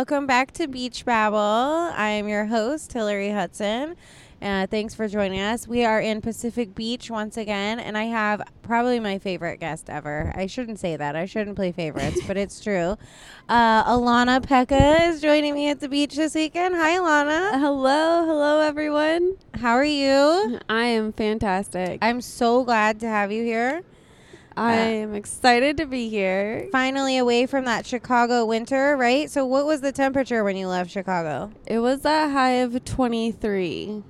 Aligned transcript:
Welcome 0.00 0.26
back 0.26 0.52
to 0.52 0.66
Beach 0.66 1.04
Babble. 1.04 1.36
I 1.36 2.08
am 2.08 2.26
your 2.26 2.46
host, 2.46 2.92
Hillary 2.92 3.30
Hudson. 3.30 3.96
Uh, 4.42 4.66
thanks 4.66 4.94
for 4.94 5.06
joining 5.06 5.38
us. 5.38 5.68
We 5.68 5.84
are 5.84 6.00
in 6.00 6.22
Pacific 6.22 6.74
Beach 6.74 7.10
once 7.10 7.36
again, 7.36 7.78
and 7.78 7.96
I 7.98 8.04
have 8.04 8.40
probably 8.62 8.98
my 8.98 9.18
favorite 9.18 9.60
guest 9.60 9.90
ever. 9.90 10.32
I 10.34 10.46
shouldn't 10.46 10.78
say 10.78 10.96
that. 10.96 11.14
I 11.14 11.26
shouldn't 11.26 11.56
play 11.56 11.72
favorites, 11.72 12.20
but 12.26 12.38
it's 12.38 12.58
true. 12.64 12.96
Uh, 13.50 13.84
Alana 13.84 14.40
Pekka 14.40 15.08
is 15.08 15.20
joining 15.20 15.52
me 15.52 15.68
at 15.68 15.80
the 15.80 15.90
beach 15.90 16.16
this 16.16 16.34
weekend. 16.34 16.74
Hi, 16.74 16.98
Alana. 16.98 17.60
Hello, 17.60 18.24
hello 18.24 18.60
everyone. 18.60 19.36
How 19.54 19.74
are 19.74 19.84
you? 19.84 20.58
I 20.70 20.84
am 20.84 21.12
fantastic. 21.12 21.98
I'm 22.00 22.22
so 22.22 22.64
glad 22.64 22.98
to 23.00 23.08
have 23.08 23.30
you 23.30 23.44
here. 23.44 23.82
I 24.56 24.74
am 24.74 25.14
excited 25.14 25.76
to 25.76 25.86
be 25.86 26.08
here. 26.08 26.66
Finally 26.72 27.18
away 27.18 27.44
from 27.44 27.66
that 27.66 27.86
Chicago 27.86 28.46
winter, 28.46 28.96
right? 28.96 29.30
So, 29.30 29.44
what 29.46 29.64
was 29.64 29.80
the 29.80 29.92
temperature 29.92 30.42
when 30.44 30.56
you 30.56 30.66
left 30.66 30.90
Chicago? 30.90 31.52
It 31.66 31.78
was 31.78 32.04
a 32.04 32.30
high 32.30 32.52
of 32.54 32.84
23. 32.84 34.02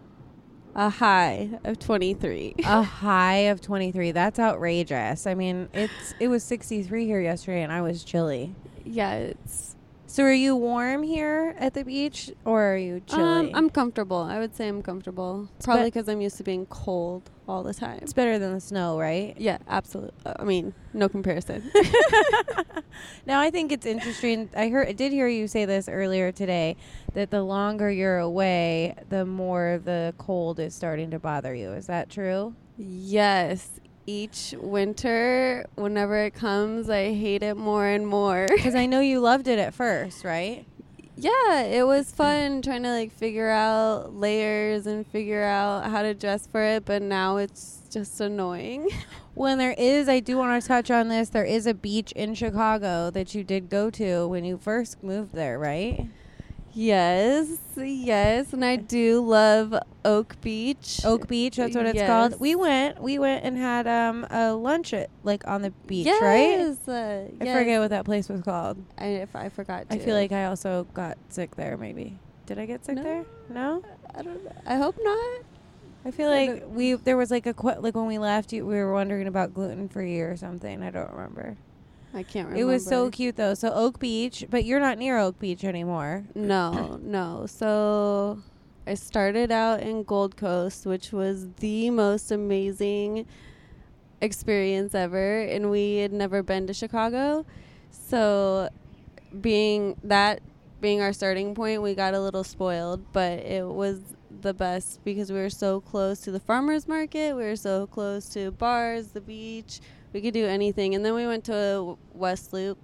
A 0.74 0.88
high 0.88 1.58
of 1.64 1.78
23. 1.78 2.54
a 2.64 2.82
high 2.82 3.48
of 3.50 3.60
23 3.60 4.12
that's 4.12 4.38
outrageous 4.38 5.26
i 5.26 5.34
mean 5.34 5.68
it's 5.72 6.14
it 6.20 6.28
was 6.28 6.44
63 6.44 7.06
here 7.06 7.20
yesterday 7.20 7.62
and 7.62 7.72
i 7.72 7.80
was 7.82 8.04
chilly 8.04 8.54
yeah, 8.84 9.14
it's 9.14 9.76
so 10.06 10.24
are 10.24 10.32
you 10.32 10.56
warm 10.56 11.02
here 11.04 11.54
at 11.58 11.74
the 11.74 11.84
beach 11.84 12.30
or 12.44 12.72
are 12.72 12.76
you 12.76 13.00
chilly 13.06 13.22
um, 13.22 13.50
I'm 13.54 13.70
comfortable. 13.70 14.18
I 14.18 14.38
would 14.40 14.56
say 14.56 14.66
I'm 14.66 14.82
comfortable. 14.82 15.48
Probably 15.62 15.84
because 15.84 16.08
I'm 16.08 16.20
used 16.20 16.36
to 16.38 16.42
being 16.42 16.66
cold 16.66 17.30
all 17.50 17.62
the 17.62 17.74
time. 17.74 17.98
it's 18.02 18.12
better 18.12 18.38
than 18.38 18.52
the 18.54 18.60
snow 18.60 18.98
right 18.98 19.34
Yeah, 19.38 19.58
absolutely. 19.68 20.12
Uh, 20.24 20.34
I 20.38 20.44
mean, 20.44 20.72
no 20.94 21.08
comparison. 21.08 21.70
now 23.26 23.40
i 23.40 23.50
think 23.50 23.72
it's 23.72 23.86
interesting 23.86 24.48
i 24.56 24.68
heard 24.68 24.88
i 24.88 24.92
did 24.92 25.12
hear 25.12 25.26
you 25.28 25.48
say 25.48 25.64
this 25.64 25.88
earlier 25.88 26.30
today 26.32 26.76
that 27.14 27.30
the 27.30 27.42
longer 27.42 27.90
you're 27.90 28.18
away 28.18 28.94
the 29.08 29.24
more 29.24 29.80
the 29.84 30.14
cold 30.18 30.60
is 30.60 30.74
starting 30.74 31.10
to 31.10 31.18
bother 31.18 31.54
you 31.54 31.72
is 31.72 31.86
that 31.86 32.08
true 32.08 32.54
yes, 32.76 33.68
each 34.06 34.54
winter, 34.58 35.66
whenever 35.74 36.16
it 36.24 36.34
comes, 36.34 36.88
I 36.88 37.12
hate 37.12 37.42
it 37.42 37.56
more 37.56 37.86
and 37.86 38.06
more. 38.06 38.46
because 38.56 38.74
i 38.74 38.86
know 38.86 39.00
you 39.00 39.20
loved 39.20 39.46
it 39.48 39.58
at 39.58 39.74
first 39.74 40.24
right 40.24 40.64
Yeah, 41.22 41.60
it 41.64 41.86
was 41.86 42.10
fun 42.10 42.62
trying 42.62 42.82
to 42.84 42.88
like 42.88 43.12
figure 43.12 43.50
out 43.50 44.14
layers 44.14 44.86
and 44.86 45.06
figure 45.06 45.42
out 45.42 45.90
how 45.90 46.00
to 46.00 46.14
dress 46.14 46.46
for 46.46 46.62
it, 46.62 46.86
but 46.86 47.02
now 47.02 47.36
it's 47.36 47.82
just 47.90 48.20
annoying. 48.20 48.88
When 49.34 49.58
there 49.58 49.74
is, 49.78 50.08
I 50.08 50.20
do 50.20 50.36
want 50.36 50.60
to 50.60 50.66
touch 50.66 50.90
on 50.90 51.08
this. 51.08 51.28
There 51.30 51.44
is 51.44 51.66
a 51.66 51.72
beach 51.72 52.12
in 52.12 52.34
Chicago 52.34 53.10
that 53.10 53.34
you 53.34 53.44
did 53.44 53.70
go 53.70 53.88
to 53.90 54.26
when 54.26 54.44
you 54.44 54.58
first 54.58 55.02
moved 55.02 55.34
there, 55.34 55.58
right? 55.58 56.08
Yes, 56.72 57.48
yes, 57.76 58.52
and 58.52 58.64
I 58.64 58.76
do 58.76 59.20
love 59.20 59.74
Oak 60.04 60.40
Beach. 60.40 61.00
Oak 61.04 61.26
Beach, 61.28 61.56
that's 61.56 61.74
what 61.76 61.86
it's 61.86 62.02
called. 62.02 62.38
We 62.40 62.54
went, 62.54 63.00
we 63.02 63.18
went 63.18 63.44
and 63.44 63.56
had 63.56 63.86
um 63.86 64.26
a 64.30 64.52
lunch 64.52 64.92
at 64.92 65.10
like 65.22 65.46
on 65.46 65.62
the 65.62 65.70
beach, 65.86 66.06
right? 66.06 66.58
yes, 66.58 66.88
uh, 66.88 67.28
I 67.40 67.44
yes. 67.44 67.58
forget 67.58 67.80
what 67.80 67.90
that 67.90 68.04
place 68.04 68.28
was 68.28 68.42
called. 68.42 68.82
I, 68.98 69.06
if 69.06 69.34
I 69.36 69.48
forgot. 69.48 69.86
I 69.90 69.98
feel 69.98 70.14
like 70.14 70.32
I 70.32 70.46
also 70.46 70.86
got 70.94 71.18
sick 71.28 71.56
there. 71.56 71.76
Maybe 71.76 72.18
did 72.46 72.58
I 72.58 72.66
get 72.66 72.84
sick 72.84 72.96
No. 72.96 73.02
there? 73.02 73.24
No. 73.48 73.82
I 74.14 74.22
don't. 74.22 74.44
know. 74.44 74.52
I 74.66 74.76
hope 74.76 74.96
not. 75.00 75.44
I 76.04 76.10
feel 76.10 76.30
I 76.30 76.46
like 76.46 76.64
we 76.68 76.94
there 76.94 77.16
was 77.16 77.30
like 77.30 77.46
a 77.46 77.54
qu- 77.54 77.78
like 77.80 77.94
when 77.94 78.06
we 78.06 78.18
left, 78.18 78.52
you, 78.52 78.64
we 78.66 78.74
were 78.76 78.92
wondering 78.92 79.26
about 79.26 79.52
gluten 79.54 79.88
free 79.88 80.18
or 80.20 80.36
something. 80.36 80.82
I 80.82 80.90
don't 80.90 81.12
remember. 81.12 81.56
I 82.12 82.22
can't 82.22 82.48
remember. 82.48 82.60
It 82.60 82.64
was 82.64 82.84
so 82.84 83.10
cute 83.10 83.36
though. 83.36 83.54
So 83.54 83.72
Oak 83.72 83.98
Beach, 83.98 84.44
but 84.50 84.64
you're 84.64 84.80
not 84.80 84.98
near 84.98 85.18
Oak 85.18 85.38
Beach 85.38 85.64
anymore. 85.64 86.24
No, 86.34 86.98
no. 87.02 87.46
So 87.46 88.42
I 88.86 88.94
started 88.94 89.52
out 89.52 89.80
in 89.80 90.02
Gold 90.02 90.36
Coast, 90.36 90.86
which 90.86 91.12
was 91.12 91.48
the 91.60 91.90
most 91.90 92.30
amazing 92.32 93.26
experience 94.20 94.94
ever. 94.94 95.42
And 95.42 95.70
we 95.70 95.98
had 95.98 96.12
never 96.12 96.42
been 96.42 96.66
to 96.66 96.74
Chicago. 96.74 97.46
So 97.90 98.68
being 99.40 99.96
that 100.04 100.40
being 100.80 101.00
our 101.00 101.12
starting 101.12 101.54
point, 101.54 101.82
we 101.82 101.94
got 101.94 102.14
a 102.14 102.20
little 102.20 102.42
spoiled, 102.42 103.12
but 103.12 103.40
it 103.40 103.66
was 103.66 104.00
the 104.40 104.54
best 104.54 105.04
because 105.04 105.30
we 105.30 105.38
were 105.38 105.50
so 105.50 105.80
close 105.80 106.20
to 106.20 106.30
the 106.30 106.40
farmers 106.40 106.88
market, 106.88 107.36
we 107.36 107.42
were 107.42 107.56
so 107.56 107.86
close 107.86 108.28
to 108.30 108.50
bars, 108.52 109.08
the 109.08 109.20
beach. 109.20 109.80
We 110.12 110.20
could 110.20 110.34
do 110.34 110.46
anything. 110.46 110.94
And 110.94 111.04
then 111.04 111.14
we 111.14 111.26
went 111.26 111.44
to 111.44 111.96
West 112.12 112.52
Loop. 112.52 112.78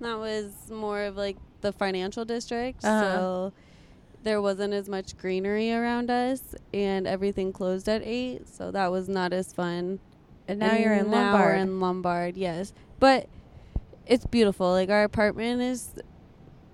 That 0.00 0.18
was 0.18 0.70
more 0.70 1.02
of 1.02 1.16
like 1.16 1.36
the 1.60 1.72
financial 1.72 2.24
district. 2.24 2.84
Uh-huh. 2.84 3.00
So 3.00 3.52
there 4.22 4.40
wasn't 4.40 4.72
as 4.72 4.88
much 4.88 5.16
greenery 5.16 5.72
around 5.72 6.10
us 6.10 6.54
and 6.72 7.06
everything 7.06 7.52
closed 7.52 7.88
at 7.88 8.02
8, 8.02 8.48
so 8.48 8.70
that 8.70 8.90
was 8.90 9.08
not 9.08 9.32
as 9.32 9.52
fun. 9.52 10.00
And 10.48 10.60
now 10.60 10.70
And 10.70 10.84
you're 10.84 10.94
in 10.94 11.10
now 11.10 11.32
Lombard. 11.32 11.44
We're 11.44 11.62
in 11.62 11.80
Lombard, 11.80 12.36
yes. 12.36 12.72
But 12.98 13.28
it's 14.06 14.26
beautiful. 14.26 14.70
Like 14.70 14.90
our 14.90 15.04
apartment 15.04 15.62
is 15.62 15.94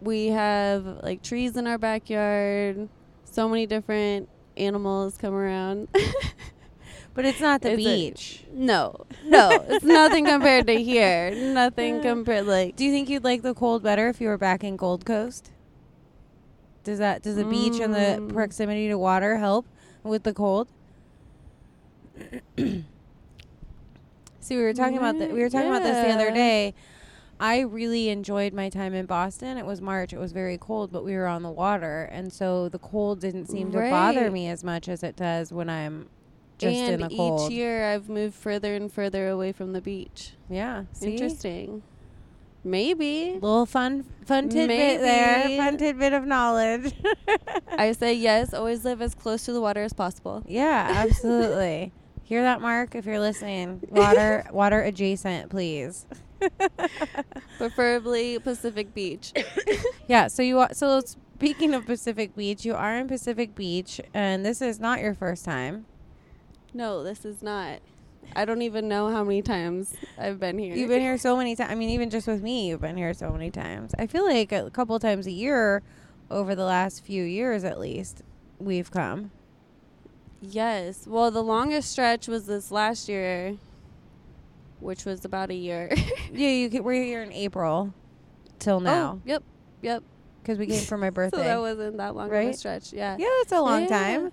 we 0.01 0.29
have 0.29 1.01
like 1.03 1.23
trees 1.23 1.57
in 1.57 1.67
our 1.67 1.79
backyard. 1.79 2.89
So 3.25 3.49
many 3.49 3.67
different 3.67 4.29
animals 4.57 5.17
come 5.17 5.35
around. 5.35 5.89
but 7.15 7.25
it's 7.25 7.41
not 7.41 7.63
the 7.63 7.77
beach. 7.77 8.45
no. 8.53 8.95
No, 9.25 9.65
it's 9.69 9.85
nothing 9.85 10.27
compared 10.27 10.67
to 10.69 10.83
here. 10.83 11.33
Nothing 11.35 12.01
compared 12.03 12.47
like 12.47 12.77
Do 12.77 12.85
you 12.85 12.93
think 12.93 13.09
you'd 13.09 13.25
like 13.25 13.43
the 13.43 13.55
cold 13.55 13.83
better 13.83 14.09
if 14.09 14.21
you 14.21 14.29
were 14.29 14.39
back 14.39 14.63
in 14.65 14.77
Gold 14.77 15.05
Coast? 15.05 15.51
Does 16.83 16.99
that 16.99 17.23
does 17.23 17.37
the 17.37 17.45
beach 17.45 17.79
and 17.81 17.93
the 17.95 18.19
Mm. 18.21 18.33
proximity 18.33 18.89
to 18.89 18.97
water 18.99 19.37
help 19.37 19.67
with 20.03 20.23
the 20.23 20.33
cold? 20.33 20.69
See, 22.57 22.85
we 24.57 24.63
were 24.63 24.75
talking 24.75 24.97
about 24.97 25.19
that. 25.19 25.33
We 25.33 25.41
were 25.41 25.51
talking 25.51 25.69
about 25.69 25.83
this 25.83 26.05
the 26.05 26.13
other 26.13 26.31
day. 26.33 26.75
I 27.39 27.61
really 27.61 28.09
enjoyed 28.09 28.53
my 28.53 28.69
time 28.69 28.93
in 28.95 29.07
Boston. 29.07 29.57
It 29.57 29.65
was 29.65 29.81
March. 29.81 30.13
It 30.13 30.19
was 30.19 30.33
very 30.33 30.59
cold, 30.59 30.91
but 30.93 31.05
we 31.05 31.15
were 31.15 31.27
on 31.27 31.43
the 31.43 31.51
water, 31.51 32.09
and 32.13 32.33
so 32.33 32.69
the 32.69 32.79
cold 32.79 33.21
didn't 33.21 33.47
seem 33.47 33.71
to 33.73 33.79
bother 33.91 34.31
me 34.31 34.49
as 34.49 34.63
much 34.65 34.89
as 34.89 35.03
it 35.03 35.17
does 35.17 35.53
when 35.53 35.71
I'm 35.71 36.09
just 36.61 36.77
and 36.77 36.95
in 37.03 37.09
the 37.09 37.17
cold. 37.17 37.51
each 37.51 37.57
year 37.57 37.91
I've 37.93 38.09
moved 38.09 38.35
further 38.35 38.75
and 38.75 38.93
further 38.93 39.29
away 39.29 39.53
from 39.53 39.73
the 39.73 39.81
beach. 39.81 40.33
yeah, 40.49 40.85
see? 40.93 41.13
Interesting. 41.13 41.83
Maybe. 42.63 43.31
A 43.31 43.35
little 43.35 43.65
fun, 43.65 44.05
fun 44.27 44.51
tidbit 44.51 45.01
there. 45.01 45.45
Maybe. 45.45 45.57
Fun 45.57 45.79
tidbit 45.79 46.13
of 46.13 46.27
knowledge. 46.27 46.93
I 47.71 47.93
say 47.93 48.13
yes, 48.13 48.53
always 48.53 48.85
live 48.85 49.01
as 49.01 49.15
close 49.15 49.45
to 49.47 49.53
the 49.53 49.63
water 49.63 49.83
as 49.83 49.95
possible. 49.95 50.43
yeah, 50.47 50.93
absolutely. 50.95 51.93
Hear 52.25 52.43
that, 52.43 52.61
Mark? 52.61 52.95
If 52.95 53.07
you're 53.07 53.19
listening, 53.19 53.81
water, 53.91 54.45
water 54.53 54.83
adjacent, 54.83 55.51
please. 55.51 56.07
Preferably 57.59 58.39
Pacific 58.39 58.95
Beach. 58.95 59.33
Yeah. 60.07 60.27
So 60.27 60.43
you 60.43 60.59
are. 60.59 60.73
So 60.75 61.01
speaking 61.01 61.73
of 61.73 61.87
Pacific 61.87 62.35
Beach, 62.35 62.65
you 62.65 62.75
are 62.75 62.97
in 62.97 63.07
Pacific 63.07 63.55
Beach, 63.55 64.01
and 64.13 64.45
this 64.45 64.61
is 64.61 64.81
not 64.81 65.01
your 65.01 65.15
first 65.15 65.45
time. 65.45 65.87
No, 66.75 67.03
this 67.03 67.25
is 67.25 67.43
not. 67.43 67.81
I 68.37 68.45
don't 68.45 68.63
even 68.63 68.89
know 68.89 69.11
how 69.11 69.25
many 69.25 69.43
times 69.43 69.95
I've 70.17 70.39
been 70.39 70.59
here. 70.59 70.75
You've 70.75 70.89
been 70.89 71.01
here 71.01 71.19
so 71.19 71.37
many 71.37 71.57
times. 71.57 71.71
I 71.71 71.75
mean, 71.75 71.91
even 71.91 72.11
just 72.11 72.27
with 72.27 72.43
me, 72.43 72.69
you've 72.69 72.81
been 72.81 72.97
here 72.97 73.13
so 73.15 73.31
many 73.31 73.51
times. 73.51 73.93
I 73.99 74.07
feel 74.07 74.25
like 74.25 74.53
a 74.53 74.71
couple 74.71 74.99
times 75.01 75.27
a 75.27 75.33
year, 75.33 75.83
over 76.31 76.55
the 76.55 76.65
last 76.65 77.03
few 77.03 77.25
years 77.25 77.65
at 77.65 77.81
least, 77.81 78.23
we've 78.59 78.91
come. 78.91 79.33
Yes. 80.41 81.07
Well, 81.07 81.31
the 81.31 81.43
longest 81.43 81.91
stretch 81.91 82.29
was 82.29 82.47
this 82.47 82.71
last 82.71 83.09
year, 83.09 83.57
which 84.79 85.05
was 85.05 85.25
about 85.25 85.51
a 85.51 85.55
year. 85.55 85.91
Yeah, 86.33 86.49
you 86.49 86.83
we're 86.83 87.03
here 87.03 87.23
in 87.23 87.33
April 87.33 87.93
till 88.61 88.77
oh, 88.77 88.81
now 88.81 89.13
Oh, 89.19 89.23
yep. 89.25 89.43
Yep. 89.83 90.05
because 90.43 90.59
we 90.59 90.67
came 90.69 90.85
for 90.85 90.97
my 90.97 91.11
birthday. 91.11 91.39
So 91.39 91.43
that 91.45 91.59
wasn't 91.61 91.97
that 91.97 92.15
long 92.15 92.29
of 92.29 92.33
a 92.33 92.53
stretch. 92.53 92.93
Yeah. 92.93 93.17
yeah, 93.19 93.27
that's 93.41 93.53
a 93.53 93.61
long 93.61 93.83
Yeah. 93.83 93.89
time. 93.89 94.33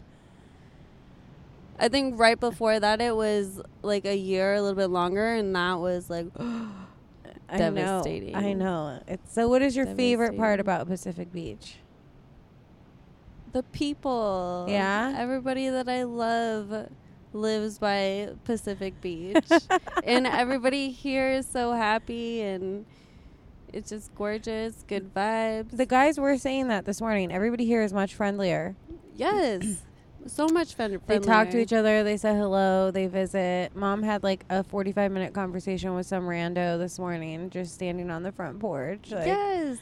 I 1.80 1.90
think 1.90 2.20
right 2.20 2.40
before 2.40 2.80
that 2.80 3.02
it 3.02 3.16
was 3.16 3.62
like 3.84 4.06
a 4.06 4.16
year, 4.16 4.56
a 4.56 4.62
little 4.62 4.76
bit 4.76 4.88
longer, 4.90 5.34
and 5.36 5.56
that 5.56 5.76
was 5.80 6.10
like 6.10 6.26
I 7.50 7.58
Devastating. 7.58 8.34
know. 8.34 8.40
I 8.40 8.54
know. 8.54 9.00
It's 9.08 9.34
so. 9.34 9.48
What 9.48 9.62
is 9.62 9.76
your 9.76 9.86
favorite 9.86 10.36
part 10.38 10.60
about 10.60 10.88
Pacific 10.88 11.32
Beach? 11.32 11.76
the 13.54 13.64
people. 13.64 14.66
Yeah? 14.70 15.16
Everybody 15.18 15.70
that 15.70 15.88
I 15.88 16.04
love 16.04 16.90
lives 17.34 17.80
by 17.80 18.30
Pacific 18.44 19.00
Beach. 19.02 19.48
and 20.04 20.28
everybody 20.28 20.92
here 20.92 21.30
is 21.32 21.48
so 21.48 21.72
happy 21.72 22.42
and 22.42 22.86
It's 23.74 23.90
just 23.90 24.14
gorgeous, 24.16 24.84
good 24.88 25.14
vibes. 25.14 25.76
The 25.76 25.86
guys 25.86 26.20
were 26.20 26.38
saying 26.38 26.68
that 26.68 26.86
this 26.86 27.00
morning. 27.02 27.32
Everybody 27.32 27.66
here 27.66 27.82
is 27.82 27.94
much 27.94 28.14
friendlier. 28.14 28.76
yes, 29.16 29.84
so 30.26 30.48
much 30.48 30.74
fun. 30.76 31.00
They 31.08 31.20
talk 31.20 31.50
to 31.52 31.60
each 31.60 31.74
other. 31.74 32.04
They 32.04 32.18
say 32.18 32.34
hello. 32.36 32.92
They 32.92 33.08
visit. 33.08 33.76
Mom 33.76 34.04
had 34.04 34.24
like 34.24 34.44
a 34.50 34.64
45 34.64 35.12
minute 35.12 35.34
conversation 35.34 35.96
with 35.96 36.06
some 36.06 36.24
rando 36.24 36.78
this 36.78 37.00
morning, 37.00 37.50
just 37.50 37.74
standing 37.74 38.10
on 38.10 38.24
the 38.24 38.32
front 38.32 38.60
porch. 38.60 39.12
Like, 39.12 39.28
yes. 39.28 39.78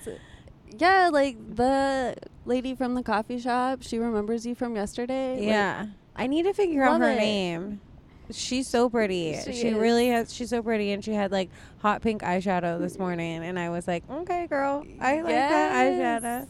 Yeah, 0.78 1.10
like 1.12 1.38
the 1.56 2.16
lady 2.46 2.76
from 2.76 2.96
the 2.96 3.04
coffee 3.04 3.40
shop, 3.40 3.80
she 3.82 3.98
remembers 3.98 4.46
you 4.46 4.56
from 4.56 4.76
yesterday. 4.76 5.36
Like, 5.36 5.44
Yeah. 5.46 5.86
I 6.16 6.28
need 6.28 6.44
to 6.44 6.54
figure 6.54 6.84
out 6.84 7.02
her 7.02 7.10
it. 7.12 7.18
name. 7.18 7.82
She's 8.32 8.68
so 8.68 8.90
pretty. 8.90 9.38
She 9.46 9.54
She, 9.54 9.74
really 9.74 10.08
has. 10.10 10.34
She's 10.34 10.50
so 10.50 10.62
pretty, 10.64 10.92
and 10.92 11.04
she 11.04 11.14
had 11.14 11.32
like 11.32 11.50
hot 11.80 12.02
pink 12.02 12.24
eyeshadow 12.24 12.80
this 12.80 12.98
morning, 12.98 13.44
and 13.44 13.60
I 13.60 13.70
was 13.70 13.88
like, 13.88 14.04
okay, 14.10 14.48
girl, 14.48 14.84
I 15.00 15.18
like 15.22 15.28
that 15.28 16.22
eyeshadow. 16.24 16.48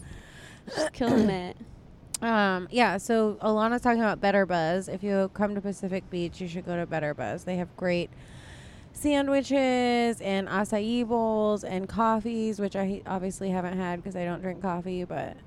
she's 0.73 0.89
killing 0.91 1.29
it. 1.29 1.57
Um, 2.25 2.67
yeah. 2.71 2.97
So 2.97 3.37
Alana's 3.41 3.81
talking 3.81 4.01
about 4.01 4.19
Better 4.19 4.45
Buzz. 4.45 4.87
If 4.87 5.03
you 5.03 5.29
come 5.33 5.55
to 5.55 5.61
Pacific 5.61 6.09
Beach, 6.09 6.41
you 6.41 6.47
should 6.47 6.65
go 6.65 6.75
to 6.75 6.85
Better 6.85 7.13
Buzz. 7.13 7.43
They 7.43 7.57
have 7.57 7.75
great 7.77 8.09
sandwiches 8.93 10.21
and 10.21 10.47
acai 10.47 11.07
bowls 11.07 11.63
and 11.63 11.87
coffees, 11.87 12.59
which 12.59 12.75
I 12.75 13.01
obviously 13.05 13.49
haven't 13.49 13.77
had 13.77 13.97
because 14.01 14.15
I 14.15 14.25
don't 14.25 14.41
drink 14.41 14.61
coffee, 14.61 15.03
but 15.03 15.37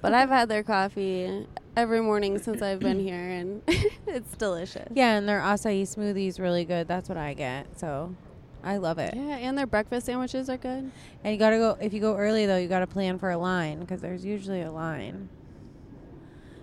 But 0.00 0.14
I've 0.14 0.28
had 0.28 0.48
their 0.48 0.62
coffee 0.62 1.46
every 1.76 2.00
morning 2.00 2.38
since 2.38 2.62
I've 2.62 2.80
been 2.80 3.00
here, 3.00 3.28
and 3.28 3.62
it's 4.06 4.36
delicious. 4.36 4.88
yeah, 4.94 5.16
and 5.16 5.28
their 5.28 5.40
acai 5.40 5.82
smoothie 5.82 6.28
is 6.28 6.38
really 6.38 6.64
good. 6.64 6.86
That's 6.88 7.08
what 7.08 7.18
I 7.18 7.34
get. 7.34 7.78
So 7.78 8.14
I 8.62 8.76
love 8.76 8.98
it. 8.98 9.14
Yeah, 9.16 9.36
and 9.38 9.58
their 9.58 9.66
breakfast 9.66 10.06
sandwiches 10.06 10.48
are 10.48 10.56
good. 10.58 10.90
And 11.24 11.32
you 11.32 11.38
gotta 11.38 11.56
go 11.56 11.76
if 11.80 11.92
you 11.92 12.00
go 12.00 12.16
early 12.16 12.46
though. 12.46 12.56
You 12.58 12.68
gotta 12.68 12.86
plan 12.86 13.18
for 13.18 13.30
a 13.30 13.38
line 13.38 13.80
because 13.80 14.00
there's 14.00 14.24
usually 14.24 14.62
a 14.62 14.70
line. 14.70 15.28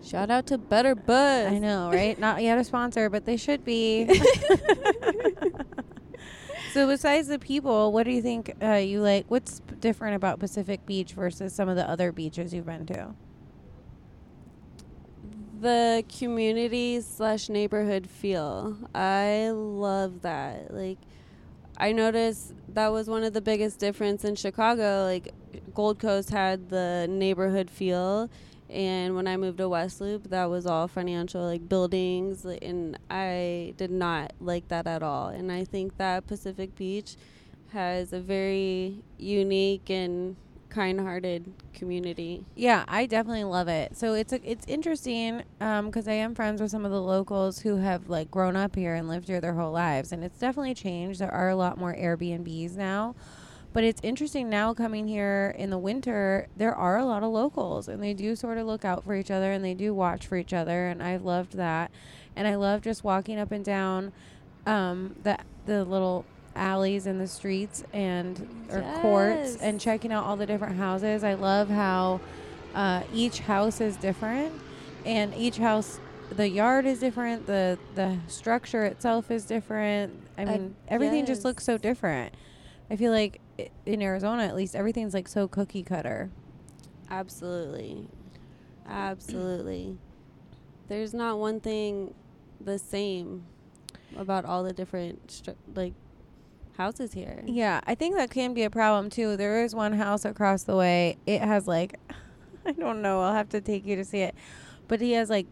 Shout 0.07 0.29
out 0.29 0.47
to 0.47 0.57
Better 0.57 0.95
Buzz. 0.95 1.51
I 1.51 1.59
know, 1.59 1.91
right? 1.91 2.17
Not 2.17 2.41
yet 2.41 2.57
a 2.57 2.63
sponsor, 2.63 3.09
but 3.09 3.25
they 3.25 3.35
should 3.35 3.65
be. 3.65 4.07
so 6.73 6.87
besides 6.87 7.27
the 7.27 7.39
people, 7.39 7.91
what 7.91 8.03
do 8.03 8.11
you 8.11 8.21
think 8.21 8.53
uh, 8.63 8.75
you 8.75 9.01
like? 9.01 9.25
What's 9.27 9.61
different 9.81 10.15
about 10.15 10.39
Pacific 10.39 10.85
Beach 10.85 11.11
versus 11.11 11.53
some 11.53 11.67
of 11.67 11.75
the 11.75 11.89
other 11.89 12.13
beaches 12.13 12.53
you've 12.53 12.65
been 12.65 12.85
to? 12.85 13.13
the 15.61 16.03
community 16.19 17.01
slash 17.01 17.49
neighborhood 17.49 18.07
feel. 18.07 18.77
I 18.93 19.49
love 19.49 20.21
that. 20.21 20.73
Like, 20.73 20.99
I 21.77 21.91
noticed 21.91 22.53
that 22.73 22.91
was 22.91 23.09
one 23.09 23.23
of 23.23 23.33
the 23.33 23.41
biggest 23.41 23.79
difference 23.79 24.23
in 24.23 24.35
Chicago. 24.35 25.03
Like, 25.03 25.33
Gold 25.73 25.99
Coast 25.99 26.29
had 26.29 26.69
the 26.69 27.07
neighborhood 27.09 27.69
feel, 27.69 28.29
and 28.69 29.15
when 29.15 29.27
I 29.27 29.37
moved 29.37 29.57
to 29.59 29.69
West 29.69 30.01
Loop, 30.01 30.29
that 30.29 30.45
was 30.45 30.65
all 30.65 30.87
financial, 30.87 31.43
like 31.43 31.67
buildings, 31.67 32.45
and 32.45 32.97
I 33.09 33.73
did 33.77 33.91
not 33.91 34.33
like 34.39 34.67
that 34.67 34.87
at 34.87 35.03
all. 35.03 35.29
And 35.29 35.51
I 35.51 35.63
think 35.63 35.97
that 35.97 36.27
Pacific 36.27 36.75
Beach 36.75 37.15
has 37.73 38.13
a 38.13 38.19
very 38.19 39.03
unique 39.17 39.89
and 39.89 40.35
kind-hearted 40.69 41.53
community. 41.73 42.45
Yeah, 42.55 42.83
I 42.87 43.05
definitely 43.05 43.45
love 43.45 43.67
it. 43.67 43.97
So 43.97 44.13
it's 44.13 44.33
a, 44.33 44.49
it's 44.49 44.65
interesting 44.67 45.43
um, 45.61 45.87
because 45.87 46.07
I 46.07 46.13
am 46.13 46.35
friends 46.35 46.61
with 46.61 46.71
some 46.71 46.85
of 46.85 46.91
the 46.91 47.01
locals 47.01 47.59
who 47.59 47.77
have 47.77 48.09
like 48.09 48.29
grown 48.29 48.55
up 48.55 48.75
here 48.75 48.93
and 48.93 49.07
lived 49.07 49.27
here 49.27 49.41
their 49.41 49.53
whole 49.53 49.71
lives, 49.71 50.11
and 50.11 50.23
it's 50.23 50.37
definitely 50.37 50.73
changed. 50.73 51.19
There 51.19 51.33
are 51.33 51.49
a 51.49 51.55
lot 51.55 51.77
more 51.77 51.95
Airbnbs 51.95 52.75
now, 52.75 53.15
but 53.77 53.83
it's 53.83 54.01
interesting 54.01 54.49
now 54.49 54.73
coming 54.73 55.07
here 55.07 55.53
in 55.55 55.69
the 55.69 55.77
winter. 55.77 56.47
There 56.57 56.73
are 56.73 56.97
a 56.97 57.05
lot 57.05 57.21
of 57.21 57.29
locals, 57.29 57.87
and 57.87 58.01
they 58.01 58.15
do 58.15 58.35
sort 58.35 58.57
of 58.57 58.65
look 58.65 58.83
out 58.83 59.03
for 59.03 59.13
each 59.13 59.29
other 59.29 59.51
and 59.51 59.63
they 59.63 59.75
do 59.75 59.93
watch 59.93 60.25
for 60.25 60.35
each 60.35 60.51
other, 60.51 60.87
and 60.87 61.03
I've 61.03 61.23
loved 61.23 61.53
that. 61.57 61.91
And 62.35 62.47
I 62.47 62.55
love 62.55 62.81
just 62.81 63.03
walking 63.03 63.37
up 63.37 63.51
and 63.51 63.63
down 63.63 64.13
um, 64.65 65.15
the 65.21 65.37
the 65.67 65.85
little 65.85 66.25
alleys 66.55 67.05
in 67.05 67.19
the 67.19 67.27
streets 67.27 67.83
and 67.93 68.65
or 68.71 68.81
courts 68.99 69.57
and 69.57 69.79
checking 69.79 70.11
out 70.11 70.25
all 70.25 70.37
the 70.37 70.47
different 70.47 70.77
houses. 70.77 71.23
I 71.23 71.35
love 71.35 71.69
how 71.69 72.19
uh, 72.73 73.03
each 73.13 73.41
house 73.41 73.79
is 73.79 73.95
different, 73.95 74.55
and 75.05 75.35
each 75.35 75.57
house, 75.59 75.99
the 76.31 76.49
yard 76.49 76.87
is 76.87 76.99
different. 76.99 77.45
the 77.45 77.77
The 77.93 78.17
structure 78.27 78.85
itself 78.85 79.29
is 79.29 79.45
different. 79.45 80.19
I 80.35 80.41
Uh, 80.41 80.45
mean, 80.47 80.75
everything 80.87 81.27
just 81.27 81.45
looks 81.45 81.63
so 81.63 81.77
different. 81.77 82.33
I 82.89 82.95
feel 82.95 83.11
like 83.11 83.41
in 83.85 84.01
Arizona, 84.01 84.43
at 84.43 84.55
least, 84.55 84.75
everything's 84.75 85.13
like 85.13 85.27
so 85.27 85.47
cookie 85.47 85.83
cutter. 85.83 86.29
Absolutely. 87.09 88.07
Absolutely. 88.87 89.97
There's 90.87 91.13
not 91.13 91.39
one 91.39 91.59
thing 91.59 92.13
the 92.61 92.79
same 92.79 93.45
about 94.15 94.45
all 94.45 94.63
the 94.63 94.73
different 94.73 95.27
stru- 95.27 95.55
like 95.75 95.93
houses 96.77 97.13
here. 97.13 97.43
Yeah, 97.45 97.81
I 97.85 97.95
think 97.95 98.15
that 98.15 98.29
can 98.29 98.53
be 98.53 98.63
a 98.63 98.69
problem 98.69 99.09
too. 99.09 99.35
There 99.35 99.63
is 99.63 99.75
one 99.75 99.93
house 99.93 100.23
across 100.25 100.63
the 100.63 100.75
way. 100.75 101.17
It 101.25 101.41
has 101.41 101.67
like, 101.67 101.99
I 102.65 102.71
don't 102.71 103.01
know. 103.01 103.21
I'll 103.21 103.33
have 103.33 103.49
to 103.49 103.61
take 103.61 103.85
you 103.85 103.95
to 103.97 104.05
see 104.05 104.19
it, 104.19 104.35
but 104.87 105.01
he 105.01 105.13
has 105.13 105.29
like, 105.29 105.47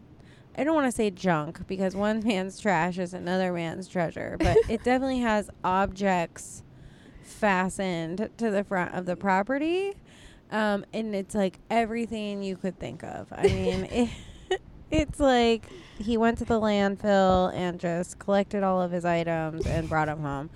I 0.56 0.64
don't 0.64 0.74
want 0.74 0.86
to 0.86 0.92
say 0.92 1.10
junk 1.10 1.66
because 1.66 1.94
one 1.94 2.20
man's 2.26 2.58
trash 2.58 2.98
is 2.98 3.12
another 3.12 3.52
man's 3.52 3.88
treasure, 3.88 4.36
but 4.38 4.56
it 4.68 4.82
definitely 4.84 5.20
has 5.20 5.50
objects 5.62 6.62
fastened 7.26 8.30
to 8.38 8.50
the 8.50 8.64
front 8.64 8.94
of 8.94 9.06
the 9.06 9.16
property, 9.16 9.94
um, 10.50 10.84
and 10.92 11.14
it's 11.14 11.34
like 11.34 11.58
everything 11.70 12.42
you 12.42 12.56
could 12.56 12.78
think 12.78 13.02
of. 13.02 13.26
I 13.32 13.42
mean, 13.44 13.84
it, 13.90 14.10
it's 14.90 15.20
like 15.20 15.68
he 15.98 16.16
went 16.16 16.38
to 16.38 16.44
the 16.44 16.60
landfill 16.60 17.52
and 17.54 17.78
just 17.80 18.18
collected 18.18 18.62
all 18.62 18.80
of 18.80 18.90
his 18.90 19.04
items 19.04 19.66
and 19.66 19.88
brought 19.88 20.06
them 20.06 20.20
home 20.20 20.50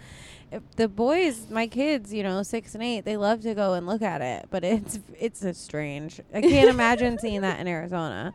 if 0.53 0.63
the 0.77 0.89
boys, 0.89 1.49
my 1.51 1.67
kids, 1.67 2.13
you 2.13 2.23
know, 2.23 2.43
six 2.43 2.75
and 2.75 2.83
eight, 2.83 3.05
they 3.05 3.17
love 3.17 3.41
to 3.43 3.55
go 3.55 3.75
and 3.75 3.87
look 3.87 4.03
at 4.03 4.21
it, 4.21 4.47
but 4.51 4.65
it's 4.65 4.99
it's 5.19 5.43
a 5.43 5.55
strange. 5.55 6.21
I 6.35 6.41
can't 6.41 6.69
imagine 6.69 7.19
seeing 7.19 7.43
that 7.43 7.61
in 7.61 7.69
Arizona. 7.69 8.35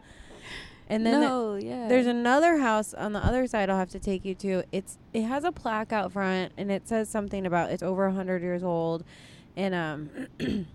And 0.88 1.06
then 1.06 1.22
the- 1.22 1.60
yeah. 1.64 1.88
there's 1.88 2.06
another 2.06 2.58
house 2.58 2.94
on 2.94 3.14
the 3.14 3.26
other 3.26 3.48
side. 3.48 3.70
I'll 3.70 3.78
have 3.78 3.90
to 3.92 4.00
take 4.00 4.24
you 4.24 4.36
to. 4.36 4.64
It's 4.72 4.98
it 5.14 5.24
has 5.24 5.44
a 5.44 5.52
plaque 5.52 5.92
out 5.92 6.12
front, 6.12 6.54
and 6.58 6.72
it 6.72 6.88
says 6.88 7.10
something 7.10 7.46
about 7.46 7.72
it's 7.72 7.82
over 7.84 8.10
hundred 8.12 8.42
years 8.44 8.64
old, 8.64 9.04
and 9.56 9.74
um, 9.74 10.10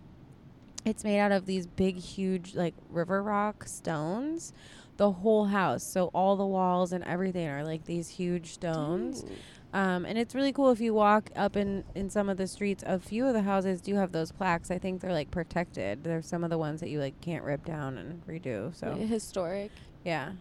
it's 0.84 1.04
made 1.04 1.20
out 1.20 1.32
of 1.32 1.46
these 1.46 1.66
big, 1.66 1.96
huge 1.96 2.54
like 2.54 2.74
river 2.88 3.22
rock 3.22 3.64
stones. 3.66 4.52
The 5.00 5.12
whole 5.12 5.46
house, 5.46 5.82
so 5.82 6.10
all 6.12 6.36
the 6.36 6.44
walls 6.44 6.92
and 6.92 7.02
everything 7.04 7.48
are 7.48 7.64
like 7.64 7.86
these 7.86 8.10
huge 8.10 8.52
stones. 8.52 9.24
Um, 9.72 10.04
and 10.04 10.18
it's 10.18 10.34
really 10.34 10.52
cool 10.52 10.70
if 10.70 10.80
you 10.80 10.92
walk 10.92 11.30
up 11.36 11.56
in, 11.56 11.84
in 11.94 12.10
some 12.10 12.28
of 12.28 12.36
the 12.36 12.46
streets. 12.46 12.82
A 12.86 12.98
few 12.98 13.26
of 13.26 13.32
the 13.32 13.40
houses 13.42 13.80
do 13.80 13.94
have 13.94 14.12
those 14.12 14.32
plaques. 14.32 14.70
I 14.70 14.78
think 14.78 15.00
they're 15.00 15.12
like 15.12 15.30
protected. 15.30 16.04
They're 16.04 16.20
some 16.20 16.44
of 16.44 16.50
the 16.50 16.58
ones 16.58 16.80
that 16.80 16.90
you 16.90 16.98
like 17.00 17.18
can't 17.20 17.44
rip 17.44 17.64
down 17.64 17.96
and 17.96 18.26
redo. 18.26 18.74
So 18.74 18.94
historic. 18.94 19.70
yeah, 20.04 20.32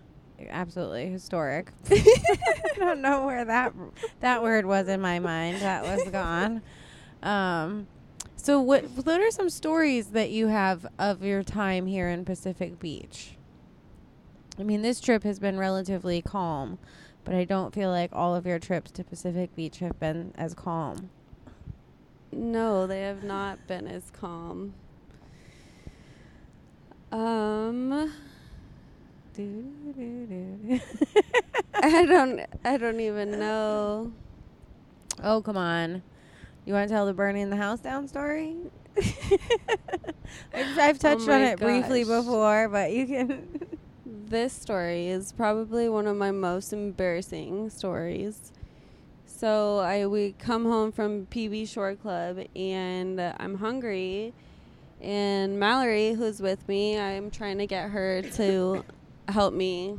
absolutely 0.49 1.07
historic. 1.09 1.71
I 1.89 2.73
don't 2.77 3.01
know 3.01 3.25
where 3.25 3.45
that 3.45 3.73
that 4.19 4.41
word 4.43 4.65
was 4.65 4.87
in 4.87 4.99
my 4.99 5.19
mind. 5.19 5.61
That 5.61 5.83
was 5.83 6.09
gone. 6.09 6.61
Um, 7.21 7.87
so 8.35 8.59
what 8.59 8.83
what 8.91 9.21
are 9.21 9.31
some 9.31 9.49
stories 9.49 10.07
that 10.07 10.31
you 10.31 10.47
have 10.47 10.87
of 10.97 11.23
your 11.23 11.43
time 11.43 11.85
here 11.85 12.09
in 12.09 12.25
Pacific 12.25 12.79
Beach? 12.79 13.35
I 14.59 14.63
mean, 14.63 14.81
this 14.81 14.99
trip 14.99 15.23
has 15.23 15.39
been 15.39 15.57
relatively 15.57 16.21
calm, 16.21 16.79
but 17.23 17.33
I 17.33 17.45
don't 17.45 17.73
feel 17.73 17.89
like 17.89 18.09
all 18.11 18.35
of 18.35 18.45
your 18.45 18.59
trips 18.59 18.91
to 18.91 19.05
Pacific 19.05 19.55
Beach 19.55 19.79
have 19.79 19.97
been 19.99 20.33
as 20.35 20.53
calm. 20.53 21.09
No, 22.31 22.85
they 22.85 23.01
have 23.01 23.23
not 23.23 23.65
been 23.67 23.87
as 23.87 24.11
calm. 24.11 24.73
Um 27.11 28.13
I 31.81 32.05
don't 32.05 32.41
I 32.65 32.77
don't 32.77 32.99
even 32.99 33.31
know. 33.39 34.11
oh, 35.23 35.41
come 35.41 35.55
on. 35.55 36.03
You 36.65 36.73
want 36.73 36.89
to 36.89 36.93
tell 36.93 37.05
the 37.05 37.13
burning 37.13 37.49
the 37.49 37.55
house 37.55 37.79
down 37.79 38.07
story? 38.07 38.57
I've, 40.53 40.77
I've 40.77 40.99
touched 40.99 41.21
on 41.21 41.27
my 41.27 41.51
it 41.51 41.59
briefly 41.59 42.03
before, 42.03 42.67
but 42.67 42.91
you 42.91 43.07
can. 43.07 43.47
This 44.29 44.53
story 44.53 45.07
is 45.07 45.31
probably 45.31 45.89
one 45.89 46.05
of 46.05 46.15
my 46.15 46.29
most 46.29 46.71
embarrassing 46.71 47.71
stories. 47.71 48.51
So 49.25 49.79
I 49.79 50.05
we 50.05 50.35
come 50.37 50.65
home 50.65 50.91
from 50.91 51.25
PB 51.25 51.67
Shore 51.67 51.95
Club 51.95 52.37
and 52.55 53.19
I'm 53.19 53.55
hungry 53.55 54.35
and 55.01 55.59
Mallory 55.59 56.13
who's 56.13 56.41
with 56.41 56.67
me, 56.67 56.99
I'm 56.99 57.31
trying 57.31 57.57
to 57.57 57.65
get 57.65 57.89
her 57.89 58.21
to 58.21 58.85
help 59.29 59.55
me 59.55 59.97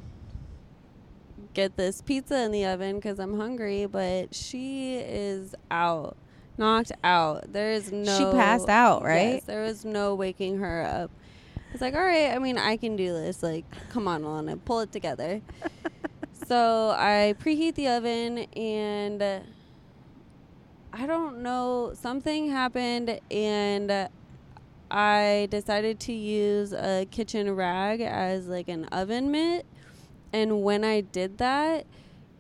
get 1.52 1.76
this 1.76 2.00
pizza 2.00 2.44
in 2.44 2.52
the 2.52 2.66
oven 2.66 3.00
cuz 3.00 3.18
I'm 3.18 3.36
hungry, 3.36 3.86
but 3.86 4.32
she 4.32 4.94
is 4.94 5.56
out. 5.72 6.16
knocked 6.56 6.92
out. 7.02 7.52
There 7.52 7.72
is 7.72 7.90
no. 7.90 8.16
She 8.16 8.24
passed 8.26 8.68
out, 8.68 9.02
right? 9.02 9.34
Yes, 9.34 9.44
there 9.46 9.62
was 9.62 9.84
no 9.84 10.14
waking 10.14 10.58
her 10.58 10.84
up. 10.84 11.10
It's 11.72 11.80
like, 11.80 11.94
all 11.94 12.02
right, 12.02 12.32
I 12.32 12.38
mean, 12.38 12.58
I 12.58 12.76
can 12.76 12.96
do 12.96 13.12
this. 13.12 13.42
Like, 13.42 13.64
come 13.90 14.08
on, 14.08 14.22
Alana, 14.22 14.58
pull 14.64 14.80
it 14.80 14.90
together. 14.90 15.40
so 16.46 16.94
I 16.98 17.34
preheat 17.38 17.76
the 17.76 17.88
oven, 17.88 18.38
and 18.56 19.22
uh, 19.22 19.40
I 20.92 21.06
don't 21.06 21.42
know, 21.42 21.92
something 21.94 22.50
happened, 22.50 23.20
and 23.30 23.90
uh, 23.90 24.08
I 24.90 25.46
decided 25.50 26.00
to 26.00 26.12
use 26.12 26.72
a 26.72 27.06
kitchen 27.10 27.54
rag 27.54 28.00
as 28.00 28.48
like 28.48 28.68
an 28.68 28.86
oven 28.86 29.30
mitt. 29.30 29.64
And 30.32 30.62
when 30.62 30.84
I 30.84 31.00
did 31.02 31.38
that, 31.38 31.86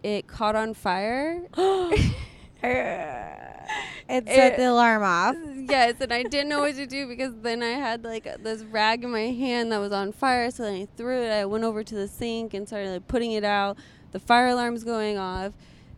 it 0.02 0.26
caught 0.26 0.56
on 0.56 0.74
fire. 0.74 1.42
It 4.10 4.26
set 4.26 4.56
the 4.56 4.68
alarm 4.68 5.04
off. 5.04 5.36
yes, 5.68 5.94
and 6.00 6.12
I 6.12 6.24
didn't 6.24 6.48
know 6.48 6.58
what 6.58 6.74
to 6.74 6.84
do 6.84 7.06
because 7.06 7.32
then 7.42 7.62
I 7.62 7.68
had 7.68 8.02
like 8.02 8.24
this 8.42 8.64
rag 8.64 9.04
in 9.04 9.12
my 9.12 9.30
hand 9.30 9.70
that 9.70 9.78
was 9.78 9.92
on 9.92 10.10
fire. 10.10 10.50
So 10.50 10.64
then 10.64 10.74
I 10.74 10.88
threw 10.96 11.22
it. 11.22 11.30
I 11.30 11.44
went 11.44 11.62
over 11.62 11.84
to 11.84 11.94
the 11.94 12.08
sink 12.08 12.52
and 12.52 12.66
started 12.66 12.90
like 12.90 13.06
putting 13.06 13.30
it 13.32 13.44
out. 13.44 13.78
The 14.10 14.18
fire 14.18 14.48
alarm's 14.48 14.82
going 14.82 15.16
off. 15.16 15.52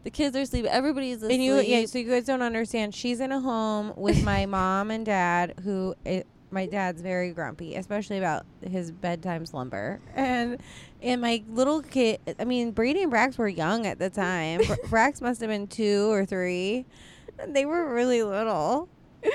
The 0.04 0.10
kids 0.10 0.36
are 0.36 0.40
asleep. 0.40 0.66
Everybody's 0.66 1.18
asleep. 1.18 1.32
And 1.32 1.42
you, 1.42 1.60
yeah, 1.60 1.86
so 1.86 1.98
you 1.98 2.10
guys 2.10 2.26
don't 2.26 2.42
understand. 2.42 2.94
She's 2.94 3.20
in 3.20 3.32
a 3.32 3.40
home 3.40 3.94
with 3.96 4.22
my 4.22 4.44
mom 4.58 4.90
and 4.90 5.06
dad, 5.06 5.54
who 5.64 5.94
it, 6.04 6.26
my 6.50 6.66
dad's 6.66 7.00
very 7.00 7.32
grumpy, 7.32 7.76
especially 7.76 8.18
about 8.18 8.44
his 8.60 8.90
bedtime 8.90 9.46
slumber. 9.46 10.00
And 10.14 10.58
and 11.00 11.20
my 11.20 11.42
little 11.48 11.82
kid, 11.82 12.20
I 12.38 12.44
mean, 12.44 12.72
Brady 12.72 13.02
and 13.02 13.12
Brax 13.12 13.38
were 13.38 13.48
young 13.48 13.86
at 13.86 13.98
the 13.98 14.10
time. 14.10 14.60
Brax 14.60 15.22
must 15.22 15.40
have 15.40 15.50
been 15.50 15.66
two 15.66 16.12
or 16.12 16.26
three. 16.26 16.84
And 17.42 17.54
they 17.56 17.66
were 17.66 17.92
really 17.92 18.22
little. 18.22 18.88